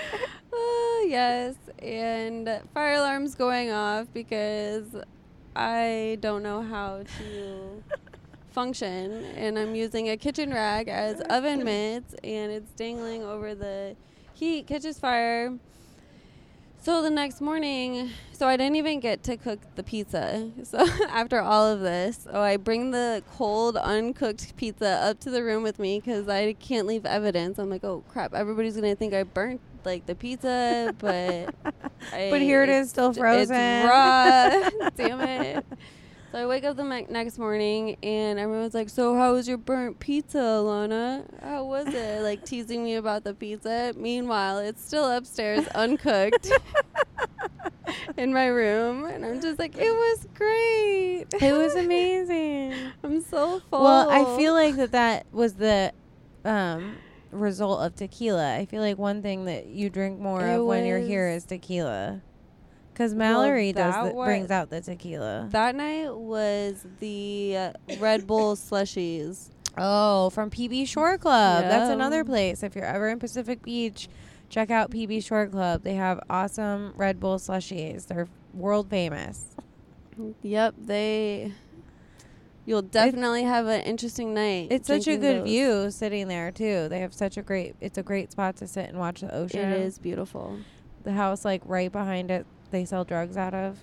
Uh, 0.50 1.04
yes, 1.06 1.54
and 1.84 2.50
fire 2.74 2.96
alarm's 2.96 3.36
going 3.36 3.70
off 3.70 4.08
because 4.12 4.86
I 5.56 6.18
don't 6.20 6.42
know 6.42 6.64
how 6.64 7.04
to 7.20 7.84
function, 8.50 9.24
and 9.36 9.60
I'm 9.60 9.76
using 9.76 10.10
a 10.10 10.18
kitchen 10.18 10.52
rag 10.52 10.88
as 10.88 11.22
oven 11.30 11.64
mitts, 11.64 12.16
and 12.24 12.52
it's 12.52 12.72
dangling 12.72 13.24
over 13.24 13.54
the 13.54 13.96
heat, 14.34 14.66
catches 14.66 14.98
fire. 14.98 15.54
So 16.88 17.02
the 17.02 17.10
next 17.10 17.42
morning, 17.42 18.12
so 18.32 18.48
I 18.48 18.56
didn't 18.56 18.78
even 18.78 19.02
get 19.02 19.22
to 19.24 19.36
cook 19.36 19.60
the 19.76 19.84
pizza. 19.84 20.50
So 20.64 20.88
after 21.10 21.42
all 21.42 21.68
of 21.68 21.82
this, 21.82 22.20
so 22.32 22.40
I 22.40 22.56
bring 22.56 22.92
the 22.92 23.22
cold, 23.36 23.76
uncooked 23.76 24.56
pizza 24.56 24.88
up 24.88 25.20
to 25.20 25.30
the 25.30 25.44
room 25.44 25.64
with 25.64 25.80
me 25.80 26.00
because 26.00 26.30
I 26.30 26.54
can't 26.54 26.88
leave 26.88 27.06
evidence. 27.06 27.60
I'm 27.60 27.70
like, 27.70 27.84
oh 27.84 28.06
crap, 28.08 28.34
everybody's 28.34 28.76
gonna 28.76 28.96
think 28.96 29.14
I 29.14 29.24
burnt 29.24 29.60
like 29.84 30.06
the 30.06 30.16
pizza, 30.16 30.96
but 30.98 31.54
I, 32.14 32.30
But 32.32 32.40
here 32.40 32.64
it 32.64 32.70
is, 32.70 32.90
still 32.90 33.12
frozen. 33.12 33.54
it's 33.54 33.86
raw. 33.86 34.90
Damn 34.96 35.20
it. 35.20 35.66
So 36.32 36.40
I 36.40 36.46
wake 36.46 36.66
up 36.66 36.76
the 36.76 36.84
next 36.84 37.38
morning 37.38 37.96
and 38.04 38.38
everyone's 38.38 38.74
like, 38.74 38.90
"So 38.90 39.16
how 39.16 39.32
was 39.34 39.48
your 39.48 39.58
burnt 39.58 40.00
pizza, 40.00 40.38
Alana? 40.38 41.24
How 41.42 41.64
was 41.64 41.88
it?" 41.88 42.22
Like 42.22 42.44
teasing 42.44 42.84
me 42.84 42.96
about 42.96 43.24
the 43.24 43.34
pizza. 43.34 43.94
Meanwhile, 43.96 44.60
it's 44.60 44.86
still 44.86 45.10
upstairs, 45.10 45.66
uncooked, 45.70 46.52
in 48.18 48.34
my 48.34 48.48
room, 48.48 49.06
and 49.06 49.26
I'm 49.26 49.40
just 49.40 49.58
like, 49.58 49.78
"It 49.78 49.90
was 49.90 50.28
great. 50.34 51.28
It 51.42 51.54
was 51.54 51.76
amazing. 51.76 52.74
I'm 53.06 53.22
so 53.22 53.62
full." 53.70 53.84
Well, 53.84 54.10
I 54.10 54.38
feel 54.38 54.54
like 54.54 54.76
that 54.76 54.92
that 54.92 55.28
was 55.32 55.54
the 55.54 55.94
um, 56.44 56.98
result 57.32 57.80
of 57.82 57.96
tequila. 57.96 58.54
I 58.58 58.66
feel 58.66 58.82
like 58.82 58.98
one 58.98 59.22
thing 59.22 59.46
that 59.46 59.68
you 59.68 59.90
drink 59.90 60.20
more 60.20 60.46
It 60.46 60.60
of 60.60 60.66
when 60.66 60.86
you're 60.86 61.00
here 61.00 61.30
is 61.30 61.46
tequila. 61.46 62.22
Because 62.98 63.14
Mallory 63.14 63.74
does 63.74 63.94
the, 64.08 64.12
brings 64.12 64.50
out 64.50 64.72
the 64.72 64.82
tequila. 64.82 65.50
that 65.52 65.76
night 65.76 66.12
was 66.16 66.84
the 67.00 67.56
uh, 67.56 67.72
Red 68.00 68.26
Bull 68.26 68.56
slushies. 68.56 69.52
Oh, 69.78 70.32
from 70.32 70.50
PB 70.50 70.88
Shore 70.88 71.20
Club. 71.20 71.62
That's 71.62 71.92
another 71.92 72.24
place. 72.24 72.64
If 72.64 72.76
you're 72.76 72.86
ever 72.86 73.08
in 73.10 73.20
Pacific 73.20 73.62
Beach, 73.62 74.10
check 74.50 74.72
out 74.72 74.90
PB 74.90 75.24
Shore 75.24 75.46
Club. 75.46 75.84
They 75.84 75.94
have 75.94 76.20
awesome 76.28 76.94
Red 76.96 77.20
Bull 77.20 77.38
slushies. 77.38 78.08
They're 78.08 78.28
world 78.52 78.90
famous. 78.90 79.46
Yep, 80.42 80.74
they. 80.80 81.54
You'll 82.66 82.82
definitely 82.82 83.44
have 83.44 83.68
an 83.68 83.82
interesting 83.82 84.34
night. 84.34 84.70
It's 84.72 84.88
such 84.88 85.06
a 85.08 85.18
good 85.18 85.42
those. 85.42 85.48
view 85.48 85.92
sitting 85.92 86.30
there 86.30 86.50
too. 86.50 86.90
They 86.90 87.02
have 87.02 87.14
such 87.14 87.38
a 87.38 87.44
great. 87.44 87.76
It's 87.80 88.00
a 88.00 88.04
great 88.04 88.32
spot 88.32 88.56
to 88.56 88.68
sit 88.68 88.90
and 88.90 88.98
watch 88.98 89.22
the 89.22 89.32
ocean. 89.32 89.72
It 89.72 89.82
is 89.82 90.00
beautiful. 90.00 90.58
The 91.04 91.14
house 91.14 91.46
like 91.46 91.62
right 91.64 91.92
behind 91.92 92.32
it. 92.32 92.48
They 92.72 92.86
sell 92.86 93.04
drugs 93.04 93.38
out 93.38 93.54
of. 93.54 93.80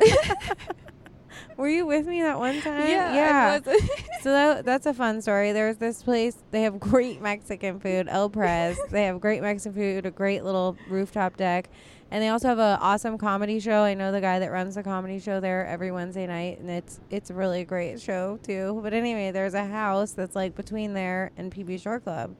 Were 1.56 1.68
you 1.68 1.86
with 1.86 2.06
me 2.06 2.20
that 2.22 2.38
one 2.38 2.60
time? 2.60 2.86
I 3.54 3.58
was- 3.66 3.90
So 4.22 4.30
that, 4.32 4.64
that's 4.64 4.86
a 4.86 4.92
fun 4.94 5.22
story. 5.22 5.52
There's 5.52 5.76
this 5.76 6.02
place. 6.02 6.36
They 6.50 6.62
have 6.62 6.80
great 6.80 7.22
Mexican 7.22 7.78
food, 7.78 8.08
El 8.08 8.28
Prez. 8.28 8.78
they 8.90 9.04
have 9.04 9.20
great 9.20 9.40
Mexican 9.40 9.74
food, 9.74 10.06
a 10.06 10.10
great 10.10 10.42
little 10.44 10.76
rooftop 10.88 11.36
deck, 11.36 11.68
and 12.10 12.22
they 12.22 12.28
also 12.28 12.48
have 12.48 12.58
an 12.58 12.78
awesome 12.80 13.18
comedy 13.18 13.60
show. 13.60 13.82
I 13.82 13.94
know 13.94 14.10
the 14.12 14.20
guy 14.20 14.38
that 14.40 14.50
runs 14.50 14.74
the 14.74 14.82
comedy 14.82 15.20
show 15.20 15.38
there 15.40 15.64
every 15.66 15.92
Wednesday 15.92 16.26
night, 16.26 16.58
and 16.58 16.68
it's 16.68 16.98
it's 17.10 17.30
really 17.30 17.36
a 17.46 17.48
really 17.50 17.64
great 17.64 18.00
show 18.00 18.38
too. 18.42 18.80
But 18.82 18.92
anyway, 18.94 19.30
there's 19.30 19.54
a 19.54 19.64
house 19.64 20.12
that's 20.12 20.34
like 20.34 20.56
between 20.56 20.92
there 20.92 21.30
and 21.36 21.52
PB 21.54 21.80
Shore 21.80 22.00
Club. 22.00 22.34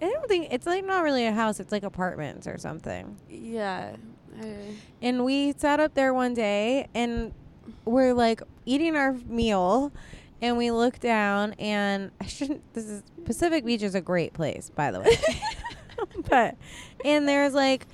I 0.00 0.08
don't 0.08 0.28
think 0.28 0.48
it's 0.52 0.66
like 0.66 0.84
not 0.86 1.02
really 1.02 1.26
a 1.26 1.32
house. 1.32 1.58
It's 1.60 1.72
like 1.72 1.82
apartments 1.82 2.46
or 2.46 2.56
something. 2.58 3.16
yeah. 3.28 3.96
And 5.02 5.24
we 5.24 5.52
sat 5.52 5.80
up 5.80 5.94
there 5.94 6.12
one 6.12 6.34
day 6.34 6.88
and 6.94 7.32
we're 7.84 8.14
like 8.14 8.42
eating 8.66 8.96
our 8.96 9.12
meal 9.26 9.92
and 10.42 10.56
we 10.56 10.70
look 10.70 10.98
down 11.00 11.54
and 11.54 12.10
I 12.20 12.26
shouldn't 12.26 12.62
this 12.74 12.86
is 12.86 13.02
Pacific 13.24 13.64
Beach 13.64 13.82
is 13.82 13.94
a 13.94 14.00
great 14.00 14.32
place, 14.32 14.70
by 14.74 14.90
the 14.90 15.00
way. 15.00 15.18
but 16.28 16.56
and 17.04 17.28
there's 17.28 17.54
like 17.54 17.86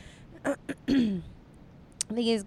these 2.11 2.45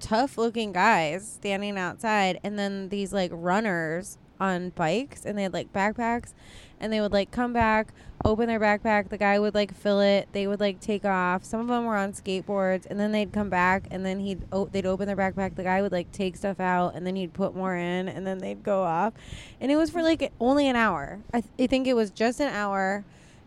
tough 0.00 0.38
looking 0.38 0.72
guys 0.72 1.28
standing 1.28 1.78
outside 1.78 2.40
and 2.42 2.58
then 2.58 2.88
these 2.88 3.12
like 3.12 3.30
runners 3.34 4.18
on 4.40 4.70
bikes 4.70 5.24
and 5.24 5.36
they 5.36 5.42
had 5.42 5.52
like 5.52 5.72
backpacks 5.72 6.32
and 6.80 6.92
they 6.92 7.00
would 7.00 7.12
like 7.12 7.30
come 7.30 7.52
back 7.52 7.92
open 8.24 8.46
their 8.48 8.60
backpack 8.60 9.08
the 9.08 9.18
guy 9.18 9.38
would 9.38 9.54
like 9.54 9.74
fill 9.74 10.00
it 10.00 10.28
they 10.32 10.46
would 10.46 10.60
like 10.60 10.80
take 10.80 11.04
off 11.04 11.44
some 11.44 11.60
of 11.60 11.68
them 11.68 11.84
were 11.84 11.96
on 11.96 12.12
skateboards 12.12 12.86
and 12.86 12.98
then 12.98 13.12
they'd 13.12 13.32
come 13.32 13.48
back 13.48 13.84
and 13.90 14.04
then 14.04 14.20
he'd 14.20 14.42
oh, 14.52 14.66
they'd 14.72 14.86
open 14.86 15.06
their 15.06 15.16
backpack 15.16 15.54
the 15.54 15.62
guy 15.62 15.80
would 15.80 15.92
like 15.92 16.10
take 16.12 16.36
stuff 16.36 16.60
out 16.60 16.94
and 16.94 17.06
then 17.06 17.16
he'd 17.16 17.32
put 17.32 17.54
more 17.54 17.76
in 17.76 18.08
and 18.08 18.26
then 18.26 18.38
they'd 18.38 18.62
go 18.62 18.82
off 18.82 19.12
and 19.60 19.70
it 19.70 19.76
was 19.76 19.90
for 19.90 20.02
like 20.02 20.32
only 20.40 20.68
an 20.68 20.76
hour 20.76 21.20
i, 21.32 21.40
th- 21.40 21.52
I 21.58 21.66
think 21.66 21.86
it 21.86 21.94
was 21.94 22.10
just 22.10 22.40
an 22.40 22.48
hour 22.48 23.04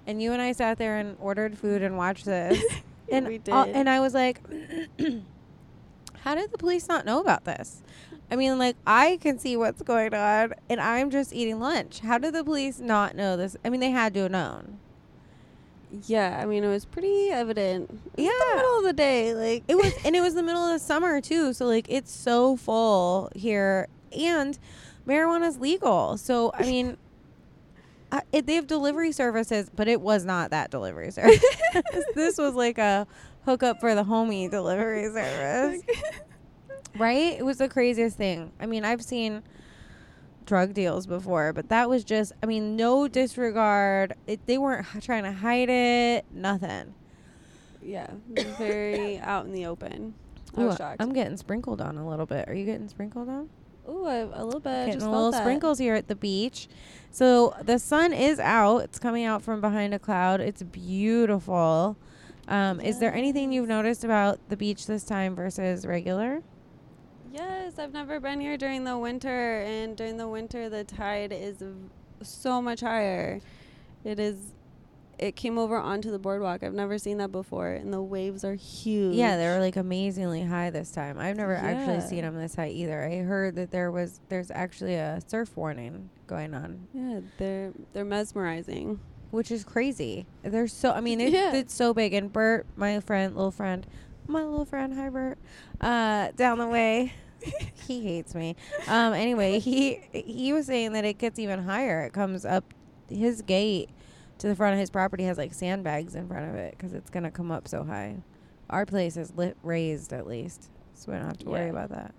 and 0.07 0.21
you 0.21 0.31
and 0.31 0.41
i 0.41 0.51
sat 0.51 0.77
there 0.77 0.97
and 0.97 1.17
ordered 1.19 1.57
food 1.57 1.81
and 1.81 1.97
watched 1.97 2.25
this 2.25 2.63
and 3.11 3.27
we 3.27 3.35
uh, 3.51 3.65
did. 3.65 3.75
and 3.75 3.89
i 3.89 3.99
was 3.99 4.13
like 4.13 4.41
how 6.21 6.35
did 6.35 6.51
the 6.51 6.57
police 6.57 6.87
not 6.87 7.05
know 7.05 7.19
about 7.19 7.45
this 7.45 7.83
I 8.33 8.35
mean, 8.35 8.57
like, 8.57 8.75
I 8.87 9.19
can 9.21 9.37
see 9.37 9.55
what's 9.55 9.83
going 9.83 10.11
on, 10.15 10.55
and 10.67 10.81
I'm 10.81 11.11
just 11.11 11.33
eating 11.33 11.59
lunch. 11.59 11.99
How 11.99 12.17
did 12.17 12.33
the 12.33 12.43
police 12.43 12.79
not 12.79 13.15
know 13.15 13.37
this? 13.37 13.55
I 13.63 13.69
mean, 13.69 13.79
they 13.79 13.91
had 13.91 14.15
to 14.15 14.21
have 14.21 14.31
known. 14.31 14.79
yeah, 16.07 16.39
I 16.41 16.47
mean, 16.47 16.63
it 16.63 16.67
was 16.67 16.83
pretty 16.83 17.29
evident. 17.29 17.91
It 18.17 18.23
Yeah. 18.23 18.31
the 18.49 18.55
middle 18.55 18.77
of 18.79 18.83
the 18.85 18.93
day. 18.93 19.35
Like, 19.35 19.63
It 19.67 19.75
was, 19.75 19.93
and 20.03 20.15
it 20.15 20.21
was 20.21 20.33
the 20.33 20.41
middle 20.41 20.65
of 20.65 20.73
the 20.73 20.79
summer 20.79 21.21
too. 21.21 21.53
So 21.53 21.67
like, 21.67 21.85
it's 21.89 22.11
so 22.11 22.57
full 22.57 23.29
here, 23.35 23.87
and 24.17 24.57
marijuana's 25.07 25.59
legal. 25.59 26.17
So 26.17 26.49
I 26.55 26.63
mean, 26.63 26.97
I, 28.11 28.23
it, 28.31 28.47
they 28.47 28.55
have 28.55 28.65
delivery 28.65 29.11
services, 29.11 29.69
but 29.75 29.87
it 29.87 30.01
was 30.01 30.25
not 30.25 30.49
that 30.49 30.71
delivery 30.71 31.11
service. 31.19 31.43
this 32.15 32.39
was 32.39 32.55
like 32.55 32.79
a 32.79 33.05
hookup 33.45 33.79
for 33.79 33.93
the 33.93 34.03
homie 34.03 34.49
delivery 34.49 35.03
service. 35.13 35.83
Right? 36.97 37.33
It 37.37 37.45
was 37.45 37.57
the 37.57 37.69
craziest 37.69 38.17
thing. 38.17 38.51
I 38.59 38.65
mean, 38.65 38.85
I've 38.85 39.03
seen 39.03 39.43
drug 40.45 40.73
deals 40.73 41.07
before, 41.07 41.53
but 41.53 41.69
that 41.69 41.89
was 41.89 42.03
just, 42.03 42.33
I 42.41 42.45
mean, 42.45 42.75
no 42.75 43.07
disregard. 43.07 44.13
It, 44.27 44.45
they 44.45 44.57
weren't 44.57 44.85
h- 44.95 45.05
trying 45.05 45.23
to 45.23 45.31
hide 45.31 45.69
it, 45.69 46.25
nothing. 46.33 46.93
yeah, 47.81 48.07
very 48.57 49.17
out 49.19 49.45
in 49.45 49.53
the 49.53 49.65
open. 49.65 50.13
I 50.55 50.61
Ooh, 50.61 50.65
was 50.67 50.77
shocked. 50.77 51.01
I'm 51.01 51.13
getting 51.13 51.37
sprinkled 51.37 51.81
on 51.81 51.97
a 51.97 52.07
little 52.07 52.25
bit. 52.25 52.47
Are 52.47 52.53
you 52.53 52.65
getting 52.65 52.87
sprinkled 52.89 53.29
on? 53.29 53.49
Ooh, 53.89 54.05
I, 54.05 54.17
a 54.17 54.45
little 54.45 54.59
bit. 54.59 54.85
Getting 54.87 55.01
a 55.01 55.09
little 55.11 55.31
that. 55.31 55.41
sprinkles 55.41 55.79
here 55.79 55.95
at 55.95 56.07
the 56.07 56.15
beach. 56.15 56.67
So 57.11 57.55
the 57.61 57.79
sun 57.79 58.13
is 58.13 58.39
out. 58.39 58.79
It's 58.79 58.99
coming 58.99 59.25
out 59.25 59.41
from 59.41 59.61
behind 59.61 59.93
a 59.93 59.99
cloud. 59.99 60.39
It's 60.41 60.61
beautiful. 60.63 61.97
Um, 62.47 62.79
Is 62.81 62.99
there 62.99 63.13
anything 63.13 63.51
you've 63.51 63.67
noticed 63.67 64.03
about 64.03 64.39
the 64.49 64.57
beach 64.57 64.85
this 64.85 65.03
time 65.03 65.35
versus 65.35 65.85
regular? 65.85 66.41
Yes, 67.33 67.79
I've 67.79 67.93
never 67.93 68.19
been 68.19 68.39
here 68.39 68.57
during 68.57 68.83
the 68.83 68.95
winter, 68.97 69.61
and 69.61 69.97
during 69.97 70.17
the 70.17 70.27
winter, 70.27 70.69
the 70.69 70.83
tide 70.83 71.31
is 71.33 71.57
v- 71.57 71.73
so 72.21 72.61
much 72.61 72.81
higher. 72.81 73.41
It 74.03 74.19
is 74.19 74.37
it 75.19 75.35
came 75.35 75.57
over 75.57 75.77
onto 75.77 76.11
the 76.11 76.19
boardwalk. 76.19 76.63
I've 76.63 76.73
never 76.73 76.97
seen 76.99 77.17
that 77.17 77.31
before, 77.31 77.71
and 77.71 77.91
the 77.91 78.01
waves 78.01 78.43
are 78.43 78.53
huge. 78.55 79.15
Yeah, 79.15 79.37
they 79.37 79.47
were 79.47 79.59
like 79.59 79.77
amazingly 79.77 80.43
high 80.43 80.69
this 80.69 80.91
time. 80.91 81.17
I've 81.17 81.37
never 81.37 81.55
actually 81.55 82.01
seen 82.01 82.21
them 82.21 82.35
this 82.35 82.53
high 82.55 82.69
either. 82.69 83.03
I 83.03 83.17
heard 83.23 83.55
that 83.55 83.71
there 83.71 83.89
was 83.91 84.19
there's 84.29 84.51
actually 84.51 84.95
a 84.95 85.19
surf 85.25 85.55
warning 85.57 86.09
going 86.27 86.53
on, 86.53 86.87
yeah, 86.93 87.19
they're 87.39 87.71
they're 87.93 88.05
mesmerizing. 88.05 88.99
which 89.31 89.49
is 89.49 89.63
crazy. 89.63 90.27
They're 90.43 90.67
so 90.67 90.91
I 90.91 91.01
mean 91.01 91.19
it, 91.25 91.33
Yeah. 91.33 91.55
it's 91.55 91.73
so 91.73 91.95
big. 91.95 92.13
And 92.13 92.31
Bert, 92.31 92.67
my 92.75 92.99
friend, 92.99 93.35
little 93.35 93.49
friend, 93.51 93.87
my 94.27 94.43
little 94.43 94.65
friend, 94.65 94.93
hi 94.93 95.09
Bert, 95.09 95.39
uh, 95.81 96.29
down 96.35 96.59
the 96.59 96.67
way. 96.67 97.13
he 97.87 98.01
hates 98.01 98.35
me. 98.35 98.55
Um, 98.87 99.13
anyway, 99.13 99.59
he 99.59 100.01
he 100.11 100.53
was 100.53 100.65
saying 100.67 100.93
that 100.93 101.05
it 101.05 101.17
gets 101.17 101.39
even 101.39 101.63
higher. 101.63 102.03
It 102.03 102.13
comes 102.13 102.45
up 102.45 102.73
his 103.09 103.41
gate 103.41 103.89
to 104.39 104.47
the 104.47 104.55
front 104.55 104.73
of 104.73 104.79
his 104.79 104.89
property 104.89 105.23
has 105.23 105.37
like 105.37 105.53
sandbags 105.53 106.15
in 106.15 106.27
front 106.27 106.49
of 106.49 106.55
it 106.55 106.75
because 106.77 106.93
it's 106.93 107.09
gonna 107.09 107.31
come 107.31 107.51
up 107.51 107.67
so 107.67 107.83
high. 107.83 108.17
Our 108.69 108.85
place 108.85 109.17
is 109.17 109.33
lit 109.35 109.57
raised 109.63 110.13
at 110.13 110.27
least, 110.27 110.69
so 110.93 111.11
we 111.11 111.17
don't 111.17 111.27
have 111.27 111.37
to 111.39 111.49
worry 111.49 111.69
about 111.69 111.89
that. 111.89 112.13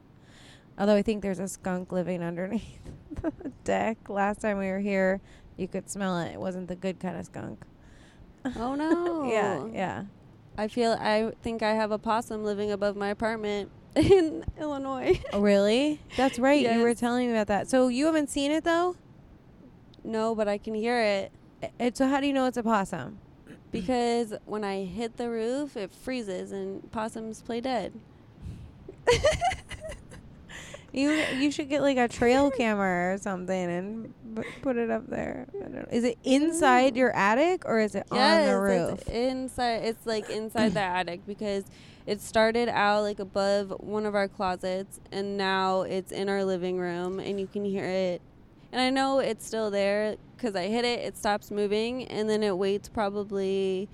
Although 0.78 0.96
I 0.96 1.02
think 1.02 1.22
there's 1.22 1.38
a 1.38 1.48
skunk 1.48 1.92
living 1.92 2.22
underneath 2.22 2.80
the 3.22 3.52
deck. 3.64 4.08
Last 4.08 4.40
time 4.40 4.58
we 4.58 4.66
were 4.66 4.80
here, 4.80 5.20
you 5.56 5.68
could 5.68 5.88
smell 5.88 6.18
it. 6.18 6.32
It 6.32 6.40
wasn't 6.40 6.68
the 6.68 6.76
good 6.76 6.98
kind 6.98 7.16
of 7.16 7.26
skunk. 7.26 7.64
Oh 8.56 8.74
no. 8.74 9.30
Yeah, 9.30 9.66
yeah. 9.72 10.04
I 10.56 10.68
feel 10.68 10.92
I 10.92 11.32
think 11.42 11.62
I 11.62 11.72
have 11.74 11.90
a 11.90 11.98
possum 11.98 12.44
living 12.44 12.70
above 12.70 12.96
my 12.96 13.08
apartment 13.08 13.70
in 14.10 14.44
Illinois. 14.60 15.20
Oh, 15.32 15.40
really? 15.40 16.00
That's 16.16 16.38
right. 16.38 16.60
You 16.60 16.80
were 16.80 16.94
telling 16.94 17.26
me 17.28 17.32
about 17.32 17.46
that. 17.48 17.68
So 17.68 17.88
you 17.88 18.06
haven't 18.06 18.30
seen 18.30 18.50
it 18.50 18.64
though. 18.64 18.96
no, 20.02 20.34
but 20.34 20.48
I 20.48 20.58
can 20.58 20.74
hear 20.74 21.00
it 21.00 21.32
so 21.94 22.06
how 22.06 22.20
do 22.20 22.26
you 22.26 22.32
know 22.32 22.46
it's 22.46 22.56
a 22.56 22.62
possum? 22.62 23.18
because 23.72 24.34
when 24.44 24.62
I 24.62 24.84
hit 24.84 25.16
the 25.16 25.28
roof, 25.28 25.76
it 25.76 25.92
freezes 25.92 26.52
and 26.52 26.90
possums 26.92 27.42
play 27.42 27.60
dead. 27.60 27.92
You 30.94 31.10
you 31.10 31.50
should 31.50 31.68
get 31.68 31.82
like 31.82 31.96
a 31.96 32.06
trail 32.06 32.50
camera 32.56 33.12
or 33.12 33.18
something 33.18 33.52
and 33.52 34.14
put 34.62 34.76
it 34.76 34.90
up 34.90 35.08
there. 35.08 35.48
I 35.52 35.62
don't 35.62 35.74
know. 35.74 35.86
Is 35.90 36.04
it 36.04 36.18
inside 36.22 36.94
mm. 36.94 36.98
your 36.98 37.10
attic 37.16 37.64
or 37.66 37.80
is 37.80 37.96
it 37.96 38.06
on 38.12 38.46
the 38.46 38.56
roof? 38.56 39.00
it's 39.00 39.08
inside. 39.08 39.82
It's 39.82 40.06
like 40.06 40.30
inside 40.30 40.72
the 40.72 40.80
attic 40.80 41.26
because 41.26 41.64
it 42.06 42.20
started 42.20 42.68
out 42.68 43.02
like 43.02 43.18
above 43.18 43.70
one 43.80 44.06
of 44.06 44.14
our 44.14 44.28
closets, 44.28 45.00
and 45.12 45.36
now 45.36 45.82
it's 45.82 46.12
in 46.12 46.28
our 46.28 46.44
living 46.44 46.78
room, 46.78 47.18
and 47.18 47.40
you 47.40 47.46
can 47.46 47.64
hear 47.64 47.84
it. 47.84 48.20
And 48.72 48.80
I 48.82 48.90
know 48.90 49.20
it's 49.20 49.46
still 49.46 49.70
there 49.70 50.16
because 50.36 50.54
I 50.56 50.66
hit 50.66 50.84
it. 50.84 51.00
It 51.00 51.16
stops 51.16 51.50
moving, 51.50 52.04
and 52.08 52.28
then 52.28 52.42
it 52.42 52.56
waits 52.56 52.88
probably 52.88 53.88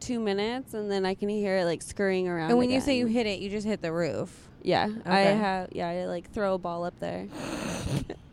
two 0.00 0.20
minutes, 0.20 0.74
and 0.74 0.90
then 0.90 1.06
I 1.06 1.14
can 1.14 1.28
hear 1.28 1.58
it 1.58 1.64
like 1.64 1.82
scurrying 1.82 2.28
around. 2.28 2.50
And 2.50 2.58
when 2.58 2.70
you 2.70 2.80
say 2.80 2.98
you 2.98 3.06
hit 3.06 3.26
it, 3.26 3.38
you 3.40 3.48
just 3.48 3.66
hit 3.66 3.82
the 3.82 3.92
roof. 3.92 4.48
yeah, 4.62 4.88
I 5.04 5.20
have. 5.20 5.68
Yeah, 5.72 5.88
I 5.88 6.04
like 6.06 6.30
throw 6.32 6.54
a 6.54 6.58
ball 6.58 6.84
up 6.84 6.98
there. 7.00 7.28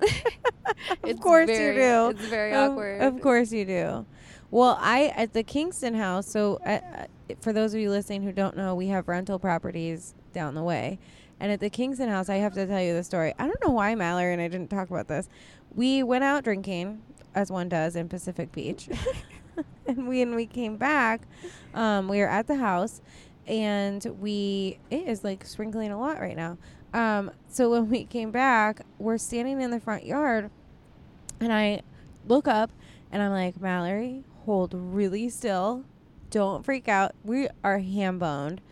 of 1.03 1.19
course 1.19 1.47
very- 1.47 1.75
you 1.75 1.81
do. 1.81 2.09
It's 2.09 2.27
very 2.29 2.53
awkward. 2.53 3.01
Of 3.01 3.21
course 3.21 3.51
you 3.51 3.65
do. 3.65 4.05
Well, 4.53 4.77
I 4.79 5.05
at 5.15 5.33
the 5.33 5.41
Kingston 5.41 5.95
house. 5.95 6.27
So, 6.27 6.59
uh, 6.63 6.69
uh, 6.69 7.05
for 7.41 7.53
those 7.53 7.73
of 7.73 7.79
you 7.79 7.89
listening 7.89 8.21
who 8.21 8.31
don't 8.31 8.55
know, 8.55 8.75
we 8.75 8.85
have 8.89 9.07
rental 9.07 9.39
properties 9.39 10.13
down 10.31 10.53
the 10.53 10.61
way, 10.61 10.99
and 11.39 11.51
at 11.51 11.59
the 11.59 11.71
Kingston 11.71 12.07
house, 12.07 12.29
I 12.29 12.35
have 12.35 12.53
to 12.53 12.67
tell 12.67 12.79
you 12.79 12.93
the 12.93 13.03
story. 13.03 13.33
I 13.39 13.47
don't 13.47 13.59
know 13.65 13.71
why 13.71 13.95
Mallory 13.95 14.31
and 14.31 14.39
I 14.39 14.47
didn't 14.47 14.69
talk 14.69 14.91
about 14.91 15.07
this. 15.07 15.27
We 15.73 16.03
went 16.03 16.23
out 16.23 16.43
drinking, 16.43 17.01
as 17.33 17.49
one 17.49 17.67
does 17.67 17.95
in 17.95 18.07
Pacific 18.07 18.51
Beach, 18.51 18.89
and 19.87 20.07
when 20.07 20.35
we 20.35 20.45
came 20.45 20.77
back, 20.77 21.23
um, 21.73 22.07
we 22.07 22.19
were 22.19 22.29
at 22.29 22.45
the 22.45 22.57
house, 22.57 23.01
and 23.47 24.05
we 24.19 24.77
it 24.91 25.07
is 25.07 25.23
like 25.23 25.47
sprinkling 25.47 25.91
a 25.91 25.99
lot 25.99 26.19
right 26.19 26.37
now. 26.37 26.59
Um, 26.93 27.31
so 27.47 27.71
when 27.71 27.89
we 27.89 28.05
came 28.05 28.29
back, 28.29 28.85
we're 28.99 29.17
standing 29.17 29.59
in 29.61 29.71
the 29.71 29.79
front 29.79 30.05
yard, 30.05 30.51
and 31.39 31.51
I 31.51 31.81
look 32.27 32.47
up 32.47 32.69
and 33.11 33.21
I'm 33.21 33.31
like, 33.31 33.61
Mallory, 33.61 34.23
hold 34.45 34.73
really 34.73 35.29
still. 35.29 35.83
Don't 36.29 36.65
freak 36.65 36.87
out. 36.87 37.13
We 37.23 37.47
are 37.63 37.79
ham 37.79 38.19
boned. 38.19 38.61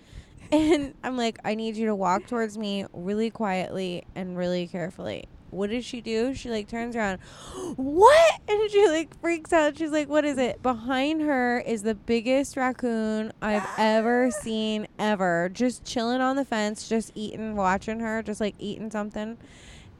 And 0.53 0.95
I'm 1.01 1.15
like, 1.15 1.39
I 1.45 1.55
need 1.55 1.77
you 1.77 1.85
to 1.85 1.95
walk 1.95 2.27
towards 2.27 2.57
me 2.57 2.85
really 2.91 3.29
quietly 3.29 4.03
and 4.15 4.37
really 4.37 4.67
carefully. 4.67 5.29
What 5.49 5.69
does 5.69 5.85
she 5.85 6.01
do? 6.01 6.33
She 6.33 6.49
like 6.49 6.67
turns 6.67 6.95
around. 6.95 7.19
What? 7.77 8.41
And 8.49 8.69
she 8.69 8.85
like 8.89 9.17
freaks 9.21 9.53
out. 9.53 9.77
She's 9.77 9.91
like, 9.91 10.09
What 10.09 10.25
is 10.25 10.37
it? 10.37 10.61
Behind 10.61 11.21
her 11.21 11.59
is 11.59 11.83
the 11.83 11.95
biggest 11.95 12.57
raccoon 12.57 13.31
I've 13.41 13.65
ever 13.77 14.29
seen 14.41 14.87
ever. 14.99 15.49
Just 15.53 15.85
chilling 15.85 16.19
on 16.19 16.35
the 16.35 16.43
fence, 16.43 16.89
just 16.89 17.13
eating, 17.15 17.55
watching 17.55 18.01
her, 18.01 18.21
just 18.21 18.41
like 18.41 18.55
eating 18.59 18.91
something. 18.91 19.37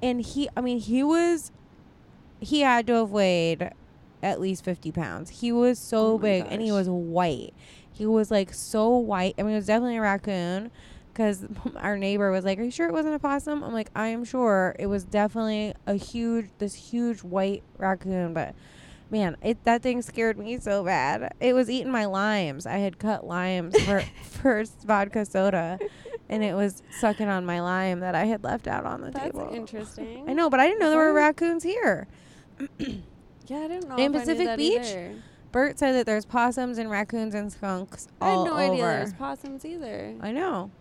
And 0.02 0.20
he, 0.22 0.50
I 0.58 0.62
mean, 0.62 0.80
he 0.80 1.02
was, 1.02 1.54
he 2.42 2.62
had 2.62 2.88
to 2.88 2.94
have 2.94 3.12
weighed 3.12 3.72
at 4.22 4.40
least 4.40 4.64
50 4.64 4.92
pounds. 4.92 5.30
He 5.30 5.52
was 5.52 5.80
so 5.80 6.14
Oh 6.14 6.18
big 6.18 6.46
and 6.50 6.62
he 6.62 6.72
was 6.72 6.90
white. 6.90 7.54
He 7.92 8.06
was 8.06 8.32
like 8.32 8.54
so 8.54 8.90
white. 8.98 9.36
I 9.38 9.44
mean, 9.44 9.54
it 9.54 9.58
was 9.58 9.66
definitely 9.68 9.98
a 9.98 10.02
raccoon 10.02 10.72
because 11.14 11.46
our 11.76 11.98
neighbor 11.98 12.32
was 12.32 12.46
like, 12.46 12.60
Are 12.60 12.64
you 12.64 12.72
sure 12.72 12.88
it 12.88 12.94
wasn't 12.94 13.16
a 13.16 13.20
possum? 13.20 13.64
I'm 13.64 13.74
like, 13.74 13.90
I 13.96 14.08
am 14.08 14.24
sure 14.24 14.76
it 14.80 14.88
was 14.88 15.04
definitely 15.04 15.74
a 15.86 15.96
huge, 15.96 16.50
this 16.58 16.74
huge 16.74 17.20
white 17.24 17.64
raccoon. 17.78 18.34
But 18.34 18.56
man, 19.10 19.38
it 19.42 19.64
that 19.66 19.82
thing 19.82 20.02
scared 20.02 20.38
me 20.38 20.60
so 20.60 20.84
bad. 20.84 21.34
It 21.40 21.54
was 21.54 21.70
eating 21.70 21.92
my 21.92 22.06
limes. 22.06 22.66
I 22.66 22.78
had 22.78 22.98
cut 23.00 23.26
limes 23.26 23.80
for, 23.84 24.04
first 24.24 24.84
vodka 24.84 25.26
soda 25.26 25.78
and 26.32 26.44
it 26.44 26.56
was 26.56 26.82
sucking 27.00 27.28
on 27.28 27.46
my 27.46 27.60
lime 27.60 28.00
that 28.00 28.16
I 28.16 28.24
had 28.24 28.44
left 28.44 28.66
out 28.68 28.86
on 28.86 29.02
the 29.02 29.12
That's 29.12 29.26
table. 29.26 29.42
That's 29.42 29.56
interesting. 29.56 30.26
I 30.28 30.34
know, 30.34 30.50
but 30.50 30.60
I 30.60 30.68
didn't 30.68 30.80
know 30.80 30.90
there 30.90 31.00
were 31.00 31.14
raccoons 31.14 31.62
here. 31.62 32.08
Yeah, 33.52 33.58
I 33.58 33.68
didn't 33.68 33.90
know. 33.90 33.98
In 33.98 34.16
I 34.16 34.20
Pacific 34.20 34.56
Beach? 34.56 34.80
either. 34.80 35.16
Bert 35.52 35.78
said 35.78 35.92
that 35.92 36.06
there's 36.06 36.24
possums 36.24 36.78
and 36.78 36.90
raccoons 36.90 37.36
and 37.36 37.52
skunks 37.52 38.08
I 38.22 38.30
had 38.30 38.36
no 38.36 38.52
over. 38.54 38.60
idea 38.60 38.84
there 38.86 39.02
was 39.02 39.14
possums 39.14 39.66
either. 39.66 40.16
I 40.22 40.32
know. 40.32 40.72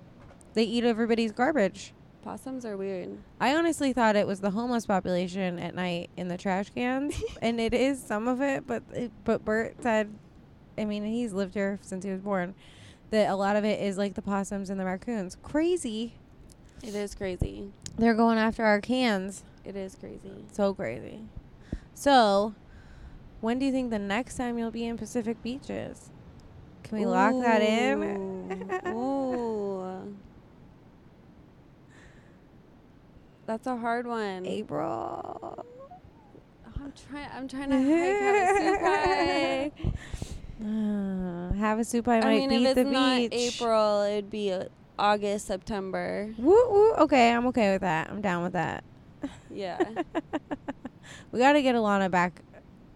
They 0.54 0.62
eat 0.62 0.84
everybody's 0.84 1.32
garbage. 1.32 1.92
Possums 2.22 2.64
are 2.64 2.76
weird. 2.76 3.18
I 3.40 3.56
honestly 3.56 3.92
thought 3.92 4.14
it 4.14 4.24
was 4.24 4.38
the 4.38 4.52
homeless 4.52 4.86
population 4.86 5.58
at 5.58 5.74
night 5.74 6.10
in 6.16 6.28
the 6.28 6.38
trash 6.38 6.70
cans, 6.70 7.20
and 7.42 7.60
it 7.60 7.74
is 7.74 8.00
some 8.00 8.28
of 8.28 8.40
it. 8.40 8.68
But 8.68 8.84
it, 8.92 9.10
but 9.24 9.44
Bert 9.44 9.74
said, 9.82 10.14
I 10.78 10.84
mean, 10.84 11.04
he's 11.04 11.32
lived 11.32 11.54
here 11.54 11.80
since 11.82 12.04
he 12.04 12.12
was 12.12 12.20
born, 12.20 12.54
that 13.10 13.28
a 13.28 13.34
lot 13.34 13.56
of 13.56 13.64
it 13.64 13.80
is 13.80 13.98
like 13.98 14.14
the 14.14 14.22
possums 14.22 14.70
and 14.70 14.78
the 14.78 14.84
raccoons. 14.84 15.36
Crazy. 15.42 16.14
It 16.84 16.94
is 16.94 17.16
crazy. 17.16 17.72
They're 17.96 18.14
going 18.14 18.38
after 18.38 18.64
our 18.64 18.80
cans. 18.80 19.42
It 19.64 19.74
is 19.74 19.96
crazy. 19.96 20.44
So 20.52 20.72
crazy. 20.72 21.22
So, 21.94 22.54
when 23.40 23.58
do 23.58 23.66
you 23.66 23.72
think 23.72 23.90
the 23.90 23.98
next 23.98 24.36
time 24.36 24.58
you'll 24.58 24.70
be 24.70 24.86
in 24.86 24.96
Pacific 24.96 25.42
Beaches? 25.42 26.10
Can 26.82 26.98
we 26.98 27.06
lock 27.06 27.32
that 27.42 27.62
in? 27.62 28.02
Ooh. 28.88 28.88
Ooh. 28.96 30.16
That's 33.46 33.66
a 33.66 33.76
hard 33.76 34.06
one. 34.06 34.46
April. 34.46 35.64
I'm 36.66 36.92
trying. 37.10 37.28
I'm 37.34 37.48
trying 37.48 37.70
to 37.70 37.76
hike 37.76 38.20
have 38.20 38.56
a 38.56 39.72
soup 39.74 39.94
Uh, 40.64 41.52
have 41.58 41.78
a 41.78 41.84
soup. 41.84 42.08
I 42.08 42.20
might 42.20 42.38
mean, 42.38 42.48
beat 42.50 42.66
if 42.66 42.74
the 42.74 42.80
it's 42.82 42.90
not 42.90 43.16
beach. 43.16 43.32
April, 43.32 44.02
it'd 44.02 44.30
be 44.30 44.52
uh, 44.52 44.64
August, 44.98 45.46
September. 45.46 46.32
Woo 46.38 46.68
woo. 46.70 46.92
Okay, 46.94 47.32
I'm 47.32 47.46
okay 47.48 47.72
with 47.72 47.80
that. 47.82 48.08
I'm 48.10 48.20
down 48.20 48.42
with 48.42 48.52
that. 48.52 48.84
Yeah, 49.50 49.82
we 51.32 51.38
got 51.38 51.52
to 51.54 51.62
get 51.62 51.74
Alana 51.74 52.10
back 52.10 52.40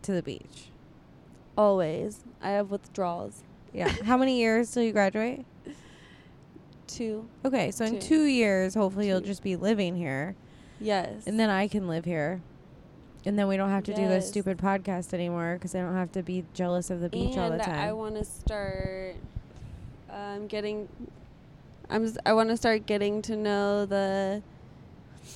to 0.05 0.12
the 0.12 0.23
beach. 0.23 0.69
always. 1.57 2.21
I 2.43 2.51
have 2.51 2.71
withdrawals. 2.71 3.43
Yeah. 3.73 3.88
How 4.05 4.17
many 4.17 4.38
years 4.38 4.71
till 4.71 4.83
you 4.83 4.93
graduate? 4.93 5.45
Two. 6.87 7.27
Okay, 7.45 7.71
so 7.71 7.85
in 7.85 7.99
Two. 7.99 8.25
years, 8.25 8.75
hopefully 8.75 9.09
you'll 9.09 9.21
Two. 9.21 9.27
just 9.27 9.43
be 9.43 9.57
living 9.57 9.97
here, 9.97 10.37
Yes. 10.81 11.27
and 11.27 11.40
then 11.40 11.49
I 11.51 11.67
can 11.67 11.88
live 11.88 12.05
here, 12.05 12.40
and 13.25 13.38
then 13.38 13.49
we 13.49 13.57
don't 13.57 13.71
have 13.71 13.85
to 13.85 13.95
do 13.95 14.03
this 14.07 14.25
Yes. 14.25 14.29
stupid 14.29 14.59
podcast 14.59 15.14
anymore 15.14 15.55
because 15.55 15.75
I 15.75 15.81
don't 15.81 15.95
have 15.95 16.12
to 16.12 16.23
be 16.23 16.45
jealous 16.55 16.90
of 16.90 17.01
the 17.01 17.09
beach 17.09 17.37
all 17.38 17.49
the 17.51 17.55
and 17.55 17.62
I 17.73 17.93
want 17.93 18.14
to 18.17 18.25
start 18.25 19.17
um, 20.11 20.47
getting. 20.47 20.88
I'm. 21.90 22.05
s- 22.05 22.19
I 22.27 22.33
want 22.35 22.51
to 22.51 22.57
start 22.57 22.87
getting 22.87 23.23
to 23.23 23.35
know 23.37 23.87
the 23.87 24.43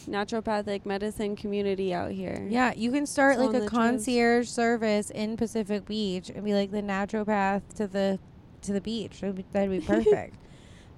naturopathic 0.09 0.87
medicine 0.87 1.37
community 1.37 1.93
out 1.93 2.11
here. 2.11 2.47
Yeah, 2.49 2.73
you 2.75 2.91
can 2.91 3.07
start 3.07 3.39
like 3.39 3.55
a 3.55 3.67
concierge 3.67 4.49
service 4.49 5.11
in 5.11 5.37
Pacific 5.37 5.87
Beach 5.87 6.31
and 6.31 6.45
be 6.45 6.55
like 6.55 6.71
the 6.71 6.83
naturopath 6.83 7.63
to 7.77 7.87
the 7.87 8.19
to 8.63 8.73
the 8.73 8.81
beach. 8.81 9.21
That'd 9.21 9.37
be, 9.37 9.45
that'd 9.53 9.71
be 9.71 9.81
perfect. 9.87 10.37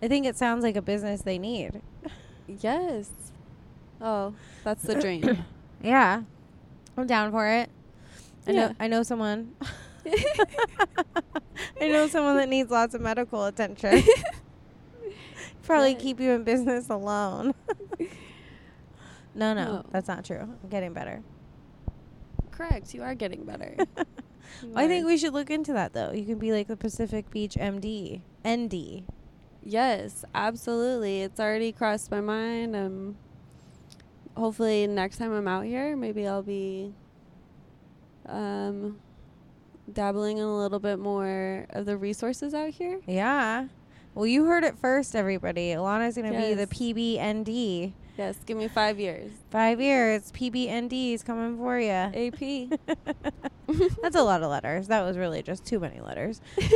I 0.03 0.09
think 0.09 0.27
it 0.27 0.37
sounds 0.37 0.63
like 0.63 0.77
a 0.77 0.83
business 0.83 1.23
they 1.23 1.39
need. 1.39 1.83
Yes. 2.47 3.11
Oh, 4.01 4.35
that's 4.65 4.83
the 4.83 4.95
dream. 5.01 5.45
Yeah, 5.83 6.25
I'm 6.99 7.07
down 7.07 7.31
for 7.31 7.47
it. 7.47 7.71
I 8.47 8.53
know 8.53 8.75
I 8.79 8.87
know 8.87 9.03
someone. 9.03 9.55
I 11.81 11.89
know 11.89 12.07
someone 12.07 12.37
that 12.37 12.51
needs 12.51 12.71
lots 12.71 12.95
of 12.95 13.01
medical 13.01 13.47
attention. 13.47 14.03
Probably 15.63 15.95
Good. 15.95 16.03
keep 16.03 16.21
you 16.21 16.33
in 16.33 16.45
business 16.45 16.91
alone. 16.91 17.55
No, 19.35 19.55
no, 19.55 19.85
that's 19.91 20.09
not 20.09 20.25
true. 20.25 20.41
I'm 20.41 20.69
getting 20.69 20.93
better. 20.93 21.23
Correct. 22.51 22.93
You 22.95 23.03
are 23.03 23.15
getting 23.15 23.45
better. 23.45 23.75
I 24.77 24.87
think 24.87 25.07
we 25.07 25.17
should 25.17 25.33
look 25.33 25.51
into 25.51 25.73
that 25.73 25.93
though. 25.93 26.13
You 26.13 26.25
can 26.25 26.39
be 26.39 26.53
like 26.53 26.67
the 26.69 26.77
Pacific 26.77 27.31
Beach 27.31 27.55
MD. 27.55 28.21
ND. 28.47 29.05
Yes, 29.63 30.25
absolutely. 30.35 31.23
It's 31.23 31.39
already 31.39 31.73
crossed 31.73 32.11
my 32.11 32.21
mind. 32.21 32.75
Um, 32.75 33.17
hopefully, 34.37 34.87
next 34.87 35.19
time 35.19 35.33
I'm 35.33 35.47
out 35.49 35.65
here, 35.65 35.97
maybe 35.97 36.27
I'll 36.27 36.43
be 36.43 36.95
um, 38.27 38.99
dabbling 39.93 40.39
in 40.39 40.45
a 40.45 40.57
little 40.57 40.79
bit 40.79 40.99
more 40.99 41.67
of 41.71 41.87
the 41.87 41.97
resources 41.97 42.55
out 42.55 42.71
here. 42.71 43.01
Yeah. 43.07 43.69
Well, 44.15 44.27
you 44.27 44.45
heard 44.47 44.65
it 44.65 44.77
first, 44.79 45.15
everybody. 45.15 45.69
Alana's 45.69 46.17
going 46.17 46.33
to 46.33 46.39
be 46.39 46.55
the 46.55 46.67
PBND. 46.67 47.93
Yes, 48.21 48.37
give 48.45 48.59
me 48.59 48.69
five 48.69 49.01
years. 49.01 49.31
Five 49.51 49.81
years. 49.81 50.31
PBND 50.33 51.15
is 51.15 51.23
coming 51.23 51.57
for 51.57 51.81
you. 51.81 51.89
AP. 51.91 52.69
That's 54.03 54.15
a 54.15 54.23
lot 54.23 54.43
of 54.43 54.51
letters. 54.51 54.89
That 54.89 55.01
was 55.05 55.17
really 55.17 55.43
just 55.43 55.65
too 55.65 55.81
many 55.81 56.03
letters. 56.03 56.43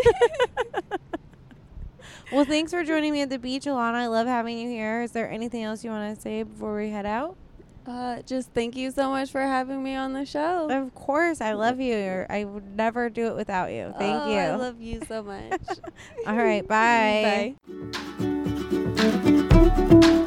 well, 2.33 2.47
thanks 2.47 2.73
for 2.73 2.83
joining 2.83 3.13
me 3.13 3.21
at 3.21 3.29
the 3.29 3.39
beach, 3.39 3.65
Alana. 3.67 3.97
I 3.97 4.07
love 4.07 4.27
having 4.27 4.59
you 4.59 4.71
here. 4.71 5.03
Is 5.03 5.11
there 5.13 5.31
anything 5.31 5.63
else 5.65 5.85
you 5.85 5.91
want 5.91 6.17
to 6.17 6.23
say 6.23 6.45
before 6.45 6.77
we 6.77 6.89
head 6.89 7.05
out? 7.05 7.37
Uh, 7.87 8.23
just 8.23 8.49
thank 8.55 8.75
you 8.75 8.91
so 8.91 9.11
much 9.11 9.31
for 9.31 9.43
having 9.43 9.83
me 9.85 9.95
on 9.95 10.15
the 10.15 10.25
show. 10.25 10.71
Of 10.71 10.95
course. 10.95 11.43
I 11.43 11.53
love 11.53 11.79
you. 11.79 11.95
You're- 11.95 12.25
I 12.31 12.45
would 12.45 12.75
never 12.75 13.11
do 13.11 13.27
it 13.27 13.37
without 13.37 13.71
you. 13.71 13.93
Thank 13.99 14.23
Oh, 14.23 14.31
you. 14.33 14.39
I 14.39 14.55
love 14.55 14.81
you 14.81 15.03
so 15.07 15.23
much. 15.23 15.61
All 16.27 16.37
right. 16.37 16.67
Bye. 16.67 17.55
Bye. 18.97 20.25